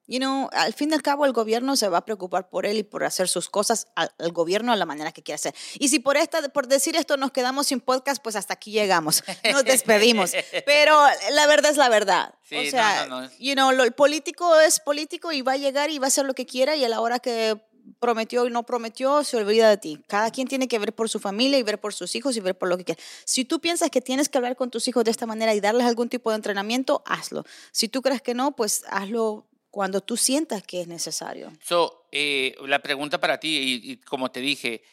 you 0.07 0.17
know, 0.19 0.49
al 0.51 0.73
fin 0.73 0.89
y 0.91 0.93
al 0.93 1.01
cabo 1.01 1.25
el 1.25 1.31
gobierno 1.33 1.75
se 1.75 1.87
va 1.87 1.99
a 1.99 2.05
preocupar 2.05 2.49
por 2.49 2.65
él 2.65 2.77
y 2.77 2.83
por 2.83 3.03
hacer 3.03 3.27
sus 3.27 3.49
cosas 3.49 3.87
al, 3.95 4.11
al 4.19 4.31
gobierno 4.31 4.71
a 4.71 4.75
la 4.75 4.85
manera 4.85 5.11
que 5.11 5.23
quiere 5.23 5.35
hacer. 5.35 5.55
Y 5.79 5.87
si 5.89 5.99
por 5.99 6.17
esta, 6.17 6.41
por 6.49 6.67
decir 6.67 6.95
esto 6.95 7.17
nos 7.17 7.31
quedamos 7.31 7.67
sin 7.67 7.79
podcast, 7.79 8.21
pues 8.21 8.35
hasta 8.35 8.53
aquí 8.55 8.71
llegamos. 8.71 9.23
Nos 9.51 9.63
despedimos. 9.63 10.31
Pero 10.65 10.99
la 11.31 11.47
verdad 11.47 11.71
es 11.71 11.77
la 11.77 11.89
verdad. 11.89 12.33
Sí, 12.43 12.55
o 12.57 12.63
no, 12.63 12.69
sea, 12.71 13.05
no, 13.07 13.21
no. 13.21 13.29
you 13.39 13.53
know, 13.53 13.71
lo- 13.71 13.83
el 13.83 13.93
político 13.93 14.59
es 14.59 14.79
político 14.79 15.31
y 15.31 15.41
va 15.41 15.53
a 15.53 15.57
llegar 15.57 15.89
y 15.91 15.99
va 15.99 16.05
a 16.05 16.09
hacer 16.09 16.25
lo 16.25 16.33
que 16.33 16.45
quiera 16.45 16.75
y 16.75 16.83
a 16.83 16.89
la 16.89 16.99
hora 16.99 17.19
que 17.19 17.61
prometió 17.99 18.45
y 18.47 18.51
no 18.51 18.63
prometió, 18.63 19.23
se 19.23 19.37
olvida 19.37 19.69
de 19.69 19.77
ti. 19.77 20.03
Cada 20.07 20.29
quien 20.31 20.47
tiene 20.47 20.67
que 20.67 20.77
ver 20.79 20.93
por 20.93 21.09
su 21.09 21.19
familia 21.19 21.57
y 21.59 21.63
ver 21.63 21.79
por 21.79 21.93
sus 21.93 22.15
hijos 22.15 22.35
y 22.37 22.39
ver 22.39 22.57
por 22.57 22.69
lo 22.69 22.77
que 22.77 22.83
quiere. 22.85 23.01
Si 23.25 23.43
tú 23.45 23.59
piensas 23.59 23.89
que 23.89 24.01
tienes 24.01 24.29
que 24.29 24.37
hablar 24.37 24.55
con 24.55 24.69
tus 24.69 24.87
hijos 24.87 25.03
de 25.03 25.11
esta 25.11 25.25
manera 25.25 25.53
y 25.53 25.59
darles 25.61 25.85
algún 25.87 26.09
tipo 26.09 26.29
de 26.29 26.35
entrenamiento, 26.37 27.03
hazlo. 27.05 27.43
Si 27.71 27.87
tú 27.89 28.01
crees 28.01 28.21
que 28.21 28.33
no, 28.33 28.55
pues 28.55 28.83
hazlo 28.89 29.47
cuando 29.71 30.01
tú 30.01 30.17
sientas 30.17 30.61
que 30.63 30.81
es 30.81 30.87
necesario. 30.87 31.51
So, 31.63 32.07
eh, 32.11 32.55
la 32.65 32.79
pregunta 32.79 33.19
para 33.19 33.39
ti, 33.39 33.81
y, 33.83 33.91
y 33.93 33.97
como 33.97 34.29
te 34.29 34.41
dije, 34.41 34.83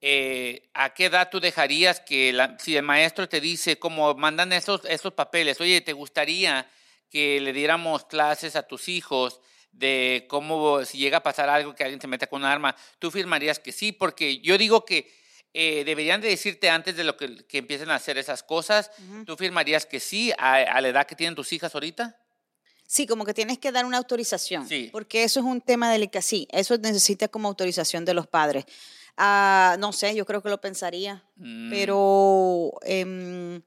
eh, 0.00 0.68
¿a 0.74 0.92
qué 0.94 1.06
edad 1.06 1.30
tú 1.30 1.40
dejarías 1.40 2.00
que 2.00 2.32
la- 2.32 2.56
si 2.58 2.76
el 2.76 2.82
maestro 2.82 3.28
te 3.28 3.40
dice, 3.40 3.78
como 3.78 4.14
mandan 4.14 4.52
esos, 4.52 4.82
esos 4.84 5.12
papeles, 5.14 5.60
oye, 5.60 5.80
¿te 5.80 5.92
gustaría 5.92 6.68
que 7.08 7.40
le 7.40 7.52
diéramos 7.52 8.04
clases 8.04 8.56
a 8.56 8.64
tus 8.66 8.88
hijos 8.88 9.40
de 9.72 10.26
cómo 10.28 10.84
si 10.84 10.98
llega 10.98 11.18
a 11.18 11.22
pasar 11.22 11.48
algo 11.48 11.74
que 11.74 11.84
alguien 11.84 12.00
se 12.00 12.06
meta 12.08 12.26
con 12.26 12.42
un 12.42 12.48
arma, 12.48 12.74
tú 12.98 13.10
firmarías 13.10 13.58
que 13.58 13.72
sí? 13.72 13.92
Porque 13.92 14.38
yo 14.40 14.58
digo 14.58 14.84
que 14.84 15.10
eh, 15.54 15.84
deberían 15.84 16.20
de 16.20 16.28
decirte 16.28 16.68
antes 16.68 16.96
de 16.96 17.04
lo 17.04 17.16
que, 17.16 17.46
que 17.46 17.58
empiecen 17.58 17.90
a 17.90 17.94
hacer 17.94 18.18
esas 18.18 18.42
cosas, 18.42 18.90
¿tú 19.24 19.36
firmarías 19.36 19.86
que 19.86 20.00
sí 20.00 20.32
a, 20.36 20.54
a 20.56 20.80
la 20.82 20.88
edad 20.88 21.06
que 21.06 21.14
tienen 21.16 21.34
tus 21.34 21.52
hijas 21.52 21.74
ahorita? 21.74 22.18
Sí, 22.86 23.06
como 23.06 23.24
que 23.24 23.34
tienes 23.34 23.58
que 23.58 23.72
dar 23.72 23.84
una 23.84 23.98
autorización, 23.98 24.66
Sí. 24.68 24.88
porque 24.92 25.24
eso 25.24 25.40
es 25.40 25.46
un 25.46 25.60
tema 25.60 25.90
delicado. 25.90 26.22
Sí, 26.22 26.46
eso 26.50 26.76
necesita 26.78 27.28
como 27.28 27.48
autorización 27.48 28.04
de 28.04 28.14
los 28.14 28.26
padres. 28.26 28.64
Ah, 29.16 29.76
no 29.78 29.92
sé, 29.92 30.14
yo 30.14 30.24
creo 30.26 30.42
que 30.42 30.50
lo 30.50 30.60
pensaría, 30.60 31.24
Mm. 31.36 31.70
pero 31.70 32.72
em, 32.82 33.62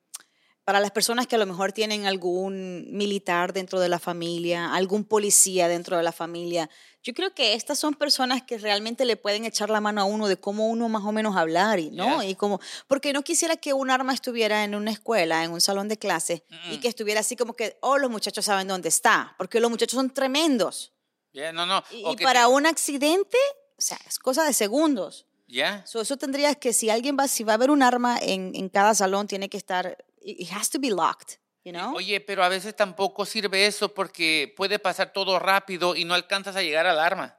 para 0.70 0.82
las 0.82 0.92
personas 0.92 1.26
que 1.26 1.34
a 1.36 1.40
lo 1.40 1.48
mejor 1.48 1.72
tienen 1.72 2.06
algún 2.06 2.86
militar 2.96 3.54
dentro 3.54 3.80
de 3.80 3.90
la 3.90 3.98
familia, 3.98 4.72
algún 4.72 5.04
policía 5.04 5.68
dentro 5.68 5.98
de 5.98 6.04
la 6.04 6.12
familia, 6.12 6.70
yo 7.02 7.16
creo 7.16 7.34
que 7.34 7.56
estas 7.56 7.80
son 7.80 7.96
personas 7.96 8.44
que 8.44 8.60
realmente 8.60 9.04
le 9.04 9.18
pueden 9.18 9.46
echar 9.46 9.72
la 9.72 9.82
mano 9.82 10.00
a 10.00 10.04
uno 10.04 10.28
de 10.28 10.38
cómo 10.38 10.68
uno 10.68 10.88
más 10.88 11.04
o 11.06 11.12
menos 11.12 11.36
hablar, 11.36 11.80
y, 11.80 11.90
¿no? 11.90 12.22
Yes. 12.22 12.30
Y 12.30 12.36
como, 12.36 12.60
porque 12.86 13.14
no 13.14 13.24
quisiera 13.24 13.58
que 13.58 13.74
un 13.74 13.90
arma 13.90 14.14
estuviera 14.14 14.64
en 14.64 14.76
una 14.76 14.92
escuela, 14.92 15.44
en 15.44 15.54
un 15.54 15.60
salón 15.60 15.88
de 15.88 15.98
clase, 15.98 16.44
y 16.72 16.78
Mm. 16.78 16.82
que 16.82 16.88
estuviera 16.88 17.22
así 17.22 17.36
como 17.36 17.54
que, 17.56 17.80
oh, 17.82 17.98
los 17.98 18.12
muchachos 18.12 18.46
saben 18.46 18.68
dónde 18.68 18.90
está, 18.90 19.34
porque 19.40 19.60
los 19.60 19.72
muchachos 19.72 19.96
son 19.96 20.12
tremendos. 20.12 20.94
Ya, 21.34 21.52
no, 21.52 21.66
no. 21.66 21.84
Y, 21.90 22.16
para 22.18 22.48
un 22.48 22.68
accidente, 22.68 23.40
o 23.76 23.82
sea, 23.82 23.98
es 24.08 24.20
cosa 24.20 24.44
de 24.44 24.54
segundos. 24.54 25.26
Ya. 25.48 25.84
So, 25.88 26.00
eso 26.00 26.16
tendrías 26.16 26.58
que, 26.58 26.74
si 26.74 26.92
alguien 26.92 27.18
va, 27.20 27.28
si 27.28 27.44
va 27.44 27.54
a 27.54 27.56
haber 27.56 27.72
un 27.72 27.82
arma 27.82 28.20
en, 28.22 28.52
en 28.54 28.70
cada 28.70 28.94
salón, 28.94 29.26
tiene 29.26 29.50
que 29.50 29.58
estar, 29.58 29.98
it 30.22 30.52
has 30.52 30.70
to 30.70 30.80
be 30.80 30.90
locked, 30.90 31.40
you 31.64 31.72
know? 31.72 31.96
Oye, 31.96 32.20
pero 32.20 32.44
a 32.44 32.50
veces 32.50 32.76
tampoco 32.76 33.26
sirve 33.26 33.66
eso 33.66 33.94
porque 33.94 34.54
puede 34.56 34.80
pasar 34.80 35.14
todo 35.14 35.40
rápido 35.40 35.96
y 35.96 36.06
no 36.06 36.14
alcanzas 36.14 36.56
a 36.56 36.62
llegar 36.62 36.86
al 36.88 37.00
arma. 37.00 37.38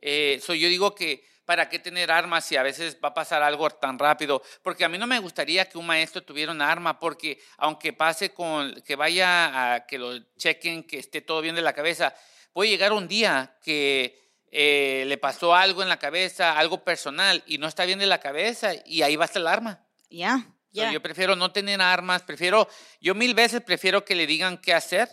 Eh, 0.00 0.40
so 0.42 0.54
yo 0.54 0.68
digo 0.68 0.94
que 0.94 1.24
para 1.44 1.68
qué 1.68 1.78
tener 1.78 2.10
armas 2.10 2.44
si 2.44 2.56
a 2.56 2.62
veces 2.62 2.98
va 3.02 3.08
a 3.08 3.14
pasar 3.14 3.42
algo 3.42 3.70
tan 3.70 3.98
rápido, 3.98 4.42
porque 4.62 4.84
a 4.84 4.88
mí 4.88 4.98
no 4.98 5.06
me 5.06 5.18
gustaría 5.20 5.68
que 5.68 5.78
un 5.78 5.86
maestro 5.86 6.22
tuviera 6.22 6.52
un 6.52 6.60
arma, 6.60 6.98
porque 6.98 7.40
aunque 7.56 7.92
pase 7.92 8.34
con 8.34 8.74
que 8.82 8.96
vaya 8.96 9.74
a 9.74 9.86
que 9.86 9.98
lo 9.98 10.18
chequen, 10.36 10.82
que 10.82 10.98
esté 10.98 11.20
todo 11.20 11.40
bien 11.40 11.54
de 11.54 11.62
la 11.62 11.72
cabeza, 11.72 12.14
puede 12.52 12.70
llegar 12.70 12.92
un 12.92 13.06
día 13.06 13.56
que 13.62 14.20
eh, 14.50 15.04
le 15.06 15.18
pasó 15.18 15.54
algo 15.54 15.82
en 15.82 15.88
la 15.88 15.98
cabeza, 15.98 16.58
algo 16.58 16.82
personal 16.82 17.42
y 17.46 17.58
no 17.58 17.68
está 17.68 17.84
bien 17.84 18.00
de 18.00 18.06
la 18.06 18.18
cabeza 18.18 18.72
y 18.84 19.02
ahí 19.02 19.14
va 19.14 19.24
a 19.24 19.26
estar 19.26 19.40
el 19.40 19.48
arma. 19.48 19.86
Ya, 20.10 20.46
So, 20.46 20.55
Yo 20.92 21.00
prefiero 21.02 21.34
no 21.36 21.52
tener 21.52 21.80
armas, 21.80 22.22
prefiero, 22.22 22.68
yo 23.00 23.14
mil 23.14 23.34
veces 23.34 23.60
prefiero 23.62 24.04
que 24.04 24.14
le 24.14 24.26
digan 24.26 24.58
qué 24.58 24.74
hacer, 24.74 25.08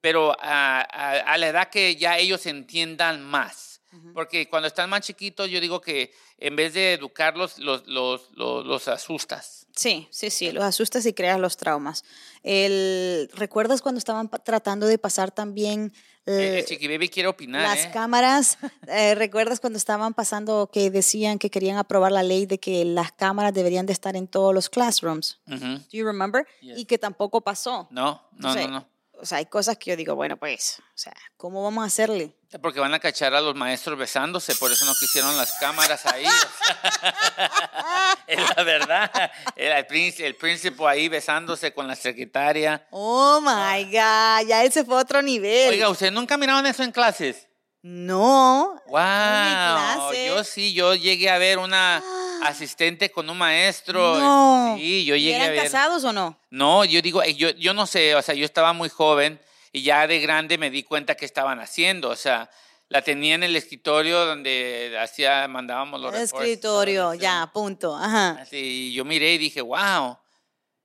pero 0.00 0.36
a, 0.40 0.80
a- 0.80 1.20
a 1.32 1.38
la 1.38 1.48
edad 1.48 1.68
que 1.70 1.96
ya 1.96 2.18
ellos 2.18 2.46
entiendan 2.46 3.22
más. 3.24 3.80
Porque 4.12 4.48
cuando 4.48 4.66
están 4.68 4.90
más 4.90 5.00
chiquitos, 5.02 5.48
yo 5.48 5.58
digo 5.60 5.80
que 5.80 6.12
en 6.38 6.54
vez 6.54 6.74
de 6.74 6.92
educarlos, 6.94 7.58
los, 7.58 7.86
los, 7.86 8.30
los, 8.32 8.66
los 8.66 8.88
asustas. 8.88 9.65
Sí, 9.76 10.08
sí, 10.10 10.30
sí, 10.30 10.50
los 10.52 10.64
asustas 10.64 11.04
y 11.04 11.12
creas 11.12 11.38
los 11.38 11.58
traumas. 11.58 12.02
El, 12.42 13.28
¿Recuerdas 13.34 13.82
cuando 13.82 13.98
estaban 13.98 14.30
tratando 14.42 14.86
de 14.86 14.96
pasar 14.98 15.30
también 15.30 15.92
Eh, 16.24 16.32
eh, 16.32 16.58
el 16.60 16.64
Chiqui 16.64 16.88
Baby 16.88 17.08
quiere 17.08 17.28
opinar. 17.28 17.62
las 17.62 17.84
¿eh? 17.86 17.90
cámaras? 17.92 18.58
Eh, 18.88 19.14
¿Recuerdas 19.14 19.60
cuando 19.60 19.76
estaban 19.76 20.14
pasando 20.14 20.70
que 20.72 20.90
decían 20.90 21.38
que 21.38 21.50
querían 21.50 21.76
aprobar 21.76 22.10
la 22.10 22.22
ley 22.22 22.46
de 22.46 22.58
que 22.58 22.84
las 22.84 23.12
cámaras 23.12 23.52
deberían 23.52 23.84
de 23.84 23.92
estar 23.92 24.16
en 24.16 24.26
todos 24.28 24.54
los 24.54 24.68
classrooms? 24.70 25.38
Ujú. 25.46 25.58
Do 25.64 25.84
you 25.92 26.06
remember? 26.06 26.46
Yes. 26.62 26.78
Y 26.78 26.84
que 26.86 26.98
tampoco 26.98 27.42
pasó. 27.42 27.86
No, 27.90 28.22
no, 28.32 28.54
no, 28.54 28.68
no. 28.68 28.88
O 29.18 29.26
sea, 29.26 29.38
hay 29.38 29.46
cosas 29.46 29.78
que 29.78 29.90
yo 29.90 29.96
digo, 29.96 30.14
bueno, 30.14 30.36
pues, 30.36 30.80
o 30.80 30.98
sea, 30.98 31.14
¿cómo 31.36 31.62
vamos 31.62 31.84
a 31.84 31.86
hacerle? 31.86 32.34
Porque 32.60 32.80
van 32.80 32.94
a 32.94 32.98
cachar 32.98 33.34
a 33.34 33.40
los 33.40 33.54
maestros 33.54 33.98
besándose, 33.98 34.54
por 34.56 34.70
eso 34.70 34.84
no 34.84 34.94
quisieron 34.94 35.36
las 35.36 35.52
cámaras 35.58 36.04
ahí. 36.06 36.24
es 38.26 38.56
la 38.56 38.62
verdad. 38.62 39.32
El, 39.56 39.86
príncipe, 39.86 40.26
el 40.26 40.36
príncipe 40.36 40.86
ahí 40.86 41.08
besándose 41.08 41.72
con 41.72 41.88
la 41.88 41.96
secretaria. 41.96 42.86
Oh 42.90 43.40
my 43.40 43.84
God, 43.84 44.48
ya 44.48 44.64
él 44.64 44.72
se 44.72 44.84
fue 44.84 44.96
otro 44.96 45.22
nivel. 45.22 45.70
Oiga, 45.70 45.88
¿ustedes 45.88 46.12
nunca 46.12 46.36
miraron 46.36 46.66
eso 46.66 46.82
en 46.82 46.92
clases? 46.92 47.48
No. 47.86 48.82
Wow, 48.88 48.92
clase. 48.94 50.26
yo 50.26 50.42
sí, 50.42 50.72
yo 50.72 50.96
llegué 50.96 51.30
a 51.30 51.38
ver 51.38 51.58
una 51.58 52.02
asistente 52.42 53.12
con 53.12 53.30
un 53.30 53.38
maestro. 53.38 54.18
No. 54.18 54.74
Sí, 54.76 55.04
yo 55.04 55.14
¿Y 55.14 55.22
llegué 55.22 55.36
a 55.36 55.44
¿Eran 55.44 55.50
ver. 55.56 55.64
casados 55.64 56.02
o 56.02 56.12
no? 56.12 56.36
No, 56.50 56.84
yo 56.84 57.00
digo, 57.00 57.22
eh, 57.22 57.34
yo, 57.34 57.50
yo 57.50 57.74
no 57.74 57.86
sé, 57.86 58.16
o 58.16 58.22
sea, 58.22 58.34
yo 58.34 58.44
estaba 58.44 58.72
muy 58.72 58.88
joven 58.88 59.40
y 59.70 59.82
ya 59.82 60.04
de 60.08 60.18
grande 60.18 60.58
me 60.58 60.68
di 60.70 60.82
cuenta 60.82 61.14
que 61.14 61.24
estaban 61.24 61.60
haciendo, 61.60 62.10
o 62.10 62.16
sea, 62.16 62.50
la 62.88 63.02
tenía 63.02 63.36
en 63.36 63.44
el 63.44 63.54
escritorio 63.54 64.26
donde 64.26 64.98
hacía, 65.00 65.46
mandábamos 65.46 66.00
los 66.00 66.10
reports, 66.10 66.32
Escritorio, 66.32 67.14
ya, 67.14 67.48
punto. 67.52 67.96
Ajá. 67.96 68.38
Así, 68.40 68.56
y 68.90 68.92
yo 68.94 69.04
miré 69.04 69.34
y 69.34 69.38
dije, 69.38 69.60
wow, 69.60 70.18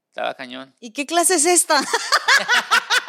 estaba 0.08 0.36
cañón. 0.36 0.75
¿Y 0.79 0.91
qué 0.91 1.08
clase 1.08 1.36
es 1.36 1.46
esta? 1.46 1.81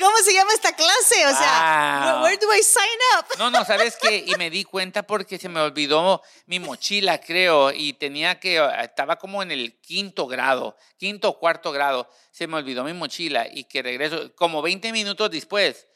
¿Y 0.00 0.02
cómo 0.02 0.16
se 0.24 0.32
llama 0.32 0.50
esta 0.54 0.72
clase? 0.74 1.26
O 1.26 1.36
sea, 1.36 2.12
Wow. 2.14 2.22
where, 2.24 2.38
do 2.38 2.46
I 2.54 2.62
sign 2.62 2.98
up? 3.18 3.26
No, 3.38 3.50
no, 3.50 3.62
¿sabes 3.66 3.96
qué? 4.00 4.24
Y 4.26 4.34
me 4.36 4.48
di 4.48 4.64
cuenta 4.64 5.02
porque 5.02 5.38
se 5.38 5.50
me 5.50 5.60
olvidó 5.60 6.22
mi 6.46 6.58
mochila, 6.58 7.20
creo, 7.20 7.70
y 7.70 7.92
tenía 7.92 8.40
que, 8.40 8.66
estaba 8.82 9.16
como 9.16 9.42
en 9.42 9.50
el 9.50 9.78
quinto 9.80 10.26
grado, 10.26 10.74
quinto 10.96 11.28
o 11.28 11.38
cuarto 11.38 11.70
grado, 11.70 12.08
se 12.30 12.46
me 12.46 12.56
olvidó 12.56 12.82
mi 12.82 12.94
mochila 12.94 13.46
y 13.52 13.64
que 13.64 13.82
regreso 13.82 14.34
como 14.36 14.62
20 14.62 14.90
minutos 14.90 15.30
después. 15.30 15.86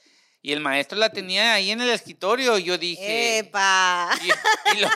Y 0.42 0.52
el 0.52 0.60
maestro 0.60 0.98
la 0.98 1.08
tenía 1.08 1.54
ahí 1.54 1.70
en 1.70 1.80
el 1.80 1.88
escritorio 1.88 2.58
y 2.58 2.64
yo 2.64 2.76
dije... 2.76 3.38
Epa. 3.38 4.10
Y, 4.22 4.76
y 4.76 4.80
lo, 4.80 4.88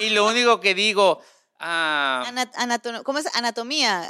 y 0.00 0.08
lo 0.08 0.26
único 0.26 0.58
que 0.60 0.74
digo, 0.74 1.20
ah, 1.60 2.24
Ana- 2.26 2.50
anato- 2.54 3.02
¿Cómo 3.02 3.18
es? 3.18 3.26
Anatomía. 3.36 4.08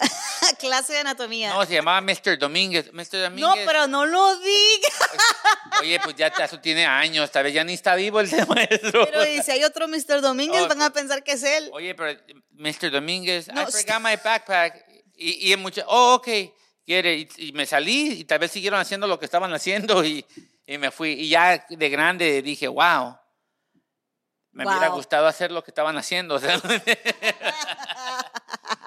Clase 0.64 0.94
de 0.94 0.98
anatomía. 1.00 1.52
no, 1.52 1.64
se 1.66 1.74
llamaba 1.74 2.00
Mr. 2.00 2.38
Domínguez. 2.38 2.90
Mr. 2.92 3.12
No, 3.12 3.20
Domínguez. 3.48 3.66
pero 3.66 3.86
no 3.86 4.06
lo 4.06 4.36
digas. 4.38 4.92
Oye, 5.80 6.00
pues 6.02 6.16
ya 6.16 6.28
eso 6.28 6.58
tiene 6.60 6.86
años, 6.86 7.30
tal 7.30 7.44
vez 7.44 7.52
ya 7.52 7.62
ni 7.64 7.74
está 7.74 7.94
vivo 7.94 8.20
el 8.20 8.28
maestro. 8.48 9.04
Pero 9.06 9.26
y 9.26 9.42
si 9.42 9.50
hay 9.50 9.64
otro 9.64 9.86
Mr. 9.88 10.20
Domínguez, 10.22 10.62
Oh, 10.62 10.68
van 10.68 10.82
a 10.82 10.90
pensar 10.90 11.22
que 11.22 11.32
es 11.32 11.42
él. 11.42 11.68
Oye, 11.72 11.94
pero 11.94 12.18
Mr. 12.52 12.90
Domínguez, 12.90 13.48
No, 13.48 13.62
I 13.62 13.66
forgot 13.66 14.00
my 14.00 14.16
backpack. 14.16 14.84
Y, 15.16 15.48
y 15.48 15.52
el 15.52 15.58
muchacho, 15.58 15.86
oh, 15.90 16.14
ok, 16.14 16.28
quiere. 16.86 17.14
Y, 17.16 17.28
y 17.36 17.52
me 17.52 17.66
salí 17.66 18.12
y 18.20 18.24
tal 18.24 18.38
vez 18.38 18.50
siguieron 18.50 18.80
haciendo 18.80 19.06
lo 19.06 19.18
que 19.18 19.26
estaban 19.26 19.52
haciendo 19.52 20.02
y, 20.04 20.24
y 20.66 20.78
me 20.78 20.90
fui. 20.90 21.10
Y 21.10 21.28
ya 21.28 21.64
de 21.68 21.88
grande 21.90 22.40
dije, 22.42 22.66
wow, 22.68 23.16
me 24.52 24.64
hubiera 24.66 24.88
gustado 24.88 25.26
hacer 25.26 25.50
lo 25.52 25.62
que 25.62 25.70
estaban 25.72 25.96
haciendo. 25.98 26.40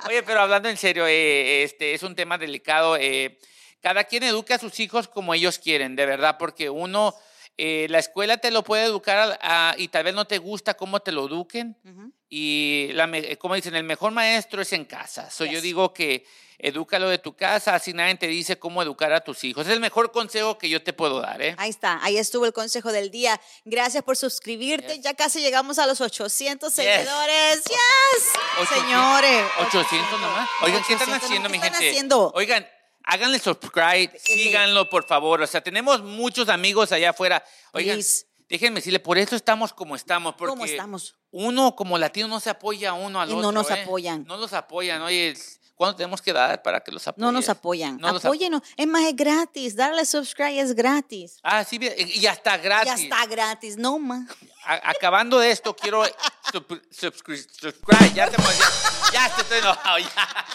Oye, 0.06 0.24
pero 0.24 0.42
hablando 0.42 0.70
en 0.70 0.77
serio, 0.77 1.06
eh, 1.08 1.63
este 1.63 1.94
es 1.94 2.04
un 2.04 2.16
tema 2.16 2.38
delicado. 2.38 2.98
eh, 2.98 3.38
cada 3.82 4.04
quien 4.04 4.24
educa 4.24 4.56
a 4.56 4.60
sus 4.60 4.80
hijos 4.80 5.08
como 5.08 5.34
ellos 5.34 5.60
quieren, 5.60 5.96
de 5.96 6.06
verdad, 6.06 6.38
porque 6.38 6.70
uno 6.70 7.13
eh, 7.57 7.87
la 7.89 7.99
escuela 7.99 8.37
te 8.37 8.51
lo 8.51 8.63
puede 8.63 8.83
educar 8.85 9.37
a- 9.41 9.71
a- 9.71 9.75
y 9.77 9.87
tal 9.87 10.03
vez 10.03 10.13
no 10.13 10.25
te 10.25 10.37
gusta 10.37 10.75
cómo 10.75 10.99
te 10.99 11.11
lo 11.11 11.25
eduquen. 11.27 11.75
Ujú. 11.83 12.11
Y 12.29 12.89
la 12.93 13.09
como 13.39 13.55
dicen, 13.55 13.75
el 13.75 13.83
mejor 13.83 14.11
maestro 14.11 14.61
es 14.61 14.73
en 14.73 14.85
casa. 14.85 15.29
So, 15.31 15.45
Yo 15.45 15.53
Yes. 15.53 15.61
digo 15.63 15.93
que 15.93 16.25
edúcalo 16.59 17.07
de 17.07 17.19
tu 17.19 17.35
casa, 17.35 17.75
así 17.75 17.93
nadie 17.93 18.15
te 18.15 18.27
dice 18.27 18.57
cómo 18.59 18.81
educar 18.81 19.13
a 19.13 19.21
tus 19.21 19.43
hijos. 19.43 19.65
Es 19.67 19.71
el 19.73 19.79
mejor 19.79 20.11
consejo 20.11 20.57
que 20.57 20.67
yo 20.69 20.83
te 20.83 20.91
puedo 20.91 21.21
dar, 21.21 21.41
¿eh? 21.41 21.55
Ahí 21.57 21.69
está, 21.69 21.99
ahí 22.03 22.17
estuvo 22.17 22.45
el 22.45 22.51
consejo 22.53 22.91
del 22.91 23.11
día. 23.11 23.39
Gracias 23.63 24.03
por 24.03 24.17
suscribirte. 24.17 24.95
Yes. 24.95 25.03
Ya 25.03 25.13
casi 25.13 25.39
llegamos 25.39 25.79
a 25.79 25.85
los 25.87 26.01
800 26.01 26.75
Yes. 26.75 26.83
seguidores. 26.85 27.63
Yes. 27.63 28.33
800, 28.59 28.81
Señores. 28.83 29.43
800 29.67 30.19
nomás. 30.21 30.49
Oigan, 30.63 30.83
¿qué 30.87 30.93
están 30.93 31.09
800, 31.09 31.23
haciendo, 31.29 31.49
mi 31.49 31.59
¿qué 31.59 31.65
están 31.67 31.73
gente? 31.81 31.89
haciendo? 31.91 32.31
Oigan, 32.35 32.67
háganle 33.07 33.39
subscribe, 33.39 34.11
Sí. 34.19 34.33
síganlo, 34.33 34.89
por 34.89 35.05
favor. 35.05 35.41
O 35.41 35.47
sea, 35.47 35.61
tenemos 35.61 36.01
muchos 36.03 36.49
amigos 36.49 36.91
allá 36.91 37.09
afuera. 37.11 37.43
Oigan, 37.73 37.95
Please. 37.95 38.25
déjenme 38.49 38.79
decirle, 38.81 38.99
por 38.99 39.17
eso 39.17 39.35
estamos 39.35 39.73
como 39.73 39.95
estamos. 39.95 40.35
Porque 40.35 40.51
¿Cómo 40.51 40.65
estamos? 40.65 41.15
Uno 41.31 41.75
como 41.75 41.97
latino 41.97 42.27
no 42.27 42.39
se 42.39 42.49
apoya 42.49 42.93
uno 42.93 43.19
al 43.19 43.29
Y 43.29 43.33
no 43.33 43.39
otro. 43.39 43.51
nos 43.51 43.69
¿eh? 43.71 43.81
apoyan. 43.81 44.23
No 44.25 44.37
los 44.37 44.53
apoyan. 44.53 45.01
Oye, 45.01 45.35
¿cuándo 45.75 45.95
tenemos 45.97 46.21
que 46.21 46.33
dar 46.33 46.61
para 46.61 46.79
que 46.81 46.91
los 46.91 47.07
apoyen? 47.07 47.25
No 47.25 47.31
nos 47.31 47.49
apoyan. 47.49 47.97
No 47.97 48.11
los 48.11 48.23
ap- 48.23 48.27
Apóyenos. 48.27 48.61
Es 48.77 48.87
más, 48.87 49.03
es 49.05 49.15
gratis. 49.15 49.75
Darle 49.75 50.05
subscribe 50.05 50.59
es 50.59 50.73
gratis. 50.75 51.37
Ah, 51.43 51.63
sí, 51.63 51.77
bien, 51.77 51.93
y 51.97 52.19
ya 52.21 52.31
está 52.33 52.57
gratis. 52.57 52.87
Ya 52.95 53.01
está 53.03 53.25
gratis. 53.25 53.77
No 53.77 53.99
más. 53.99 54.27
A- 54.67 54.89
acabando 54.91 55.39
de 55.39 55.51
esto, 55.51 55.74
quiero 55.75 56.03
sub- 56.51 56.81
subscri- 56.91 57.47
subscribe. 57.59 58.13
Ya, 58.13 58.29
te, 58.29 58.36
ya, 58.41 59.12
ya 59.13 59.36
te 59.36 59.41
estoy 59.41 59.59
enojado. 59.59 59.97
Ya, 60.00 60.05
ya. 60.15 60.45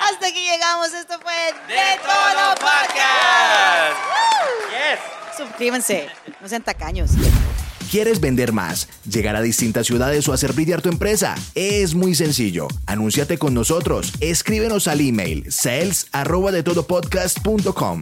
Hasta 0.00 0.26
aquí 0.26 0.42
llegamos. 0.50 0.92
Esto 0.94 1.18
fue 1.20 1.34
De 1.68 1.98
Todo 2.02 2.54
Podcast. 2.54 3.98
Yes. 4.70 5.00
Suscríbanse. 5.36 6.08
No 6.40 6.48
sean 6.48 6.62
tacaños. 6.62 7.10
¿Quieres 7.90 8.20
vender 8.20 8.52
más, 8.52 8.88
llegar 9.04 9.36
a 9.36 9.42
distintas 9.42 9.86
ciudades 9.86 10.26
o 10.26 10.32
hacer 10.32 10.54
brillar 10.54 10.80
tu 10.80 10.88
empresa? 10.88 11.34
Es 11.54 11.94
muy 11.94 12.14
sencillo. 12.14 12.68
Anúnciate 12.86 13.36
con 13.38 13.52
nosotros. 13.52 14.12
Escríbenos 14.20 14.88
al 14.88 15.02
email 15.02 15.52
sales 15.52 16.06
arroba 16.12 16.52
de 16.52 16.62
todopodcast.com. 16.62 18.00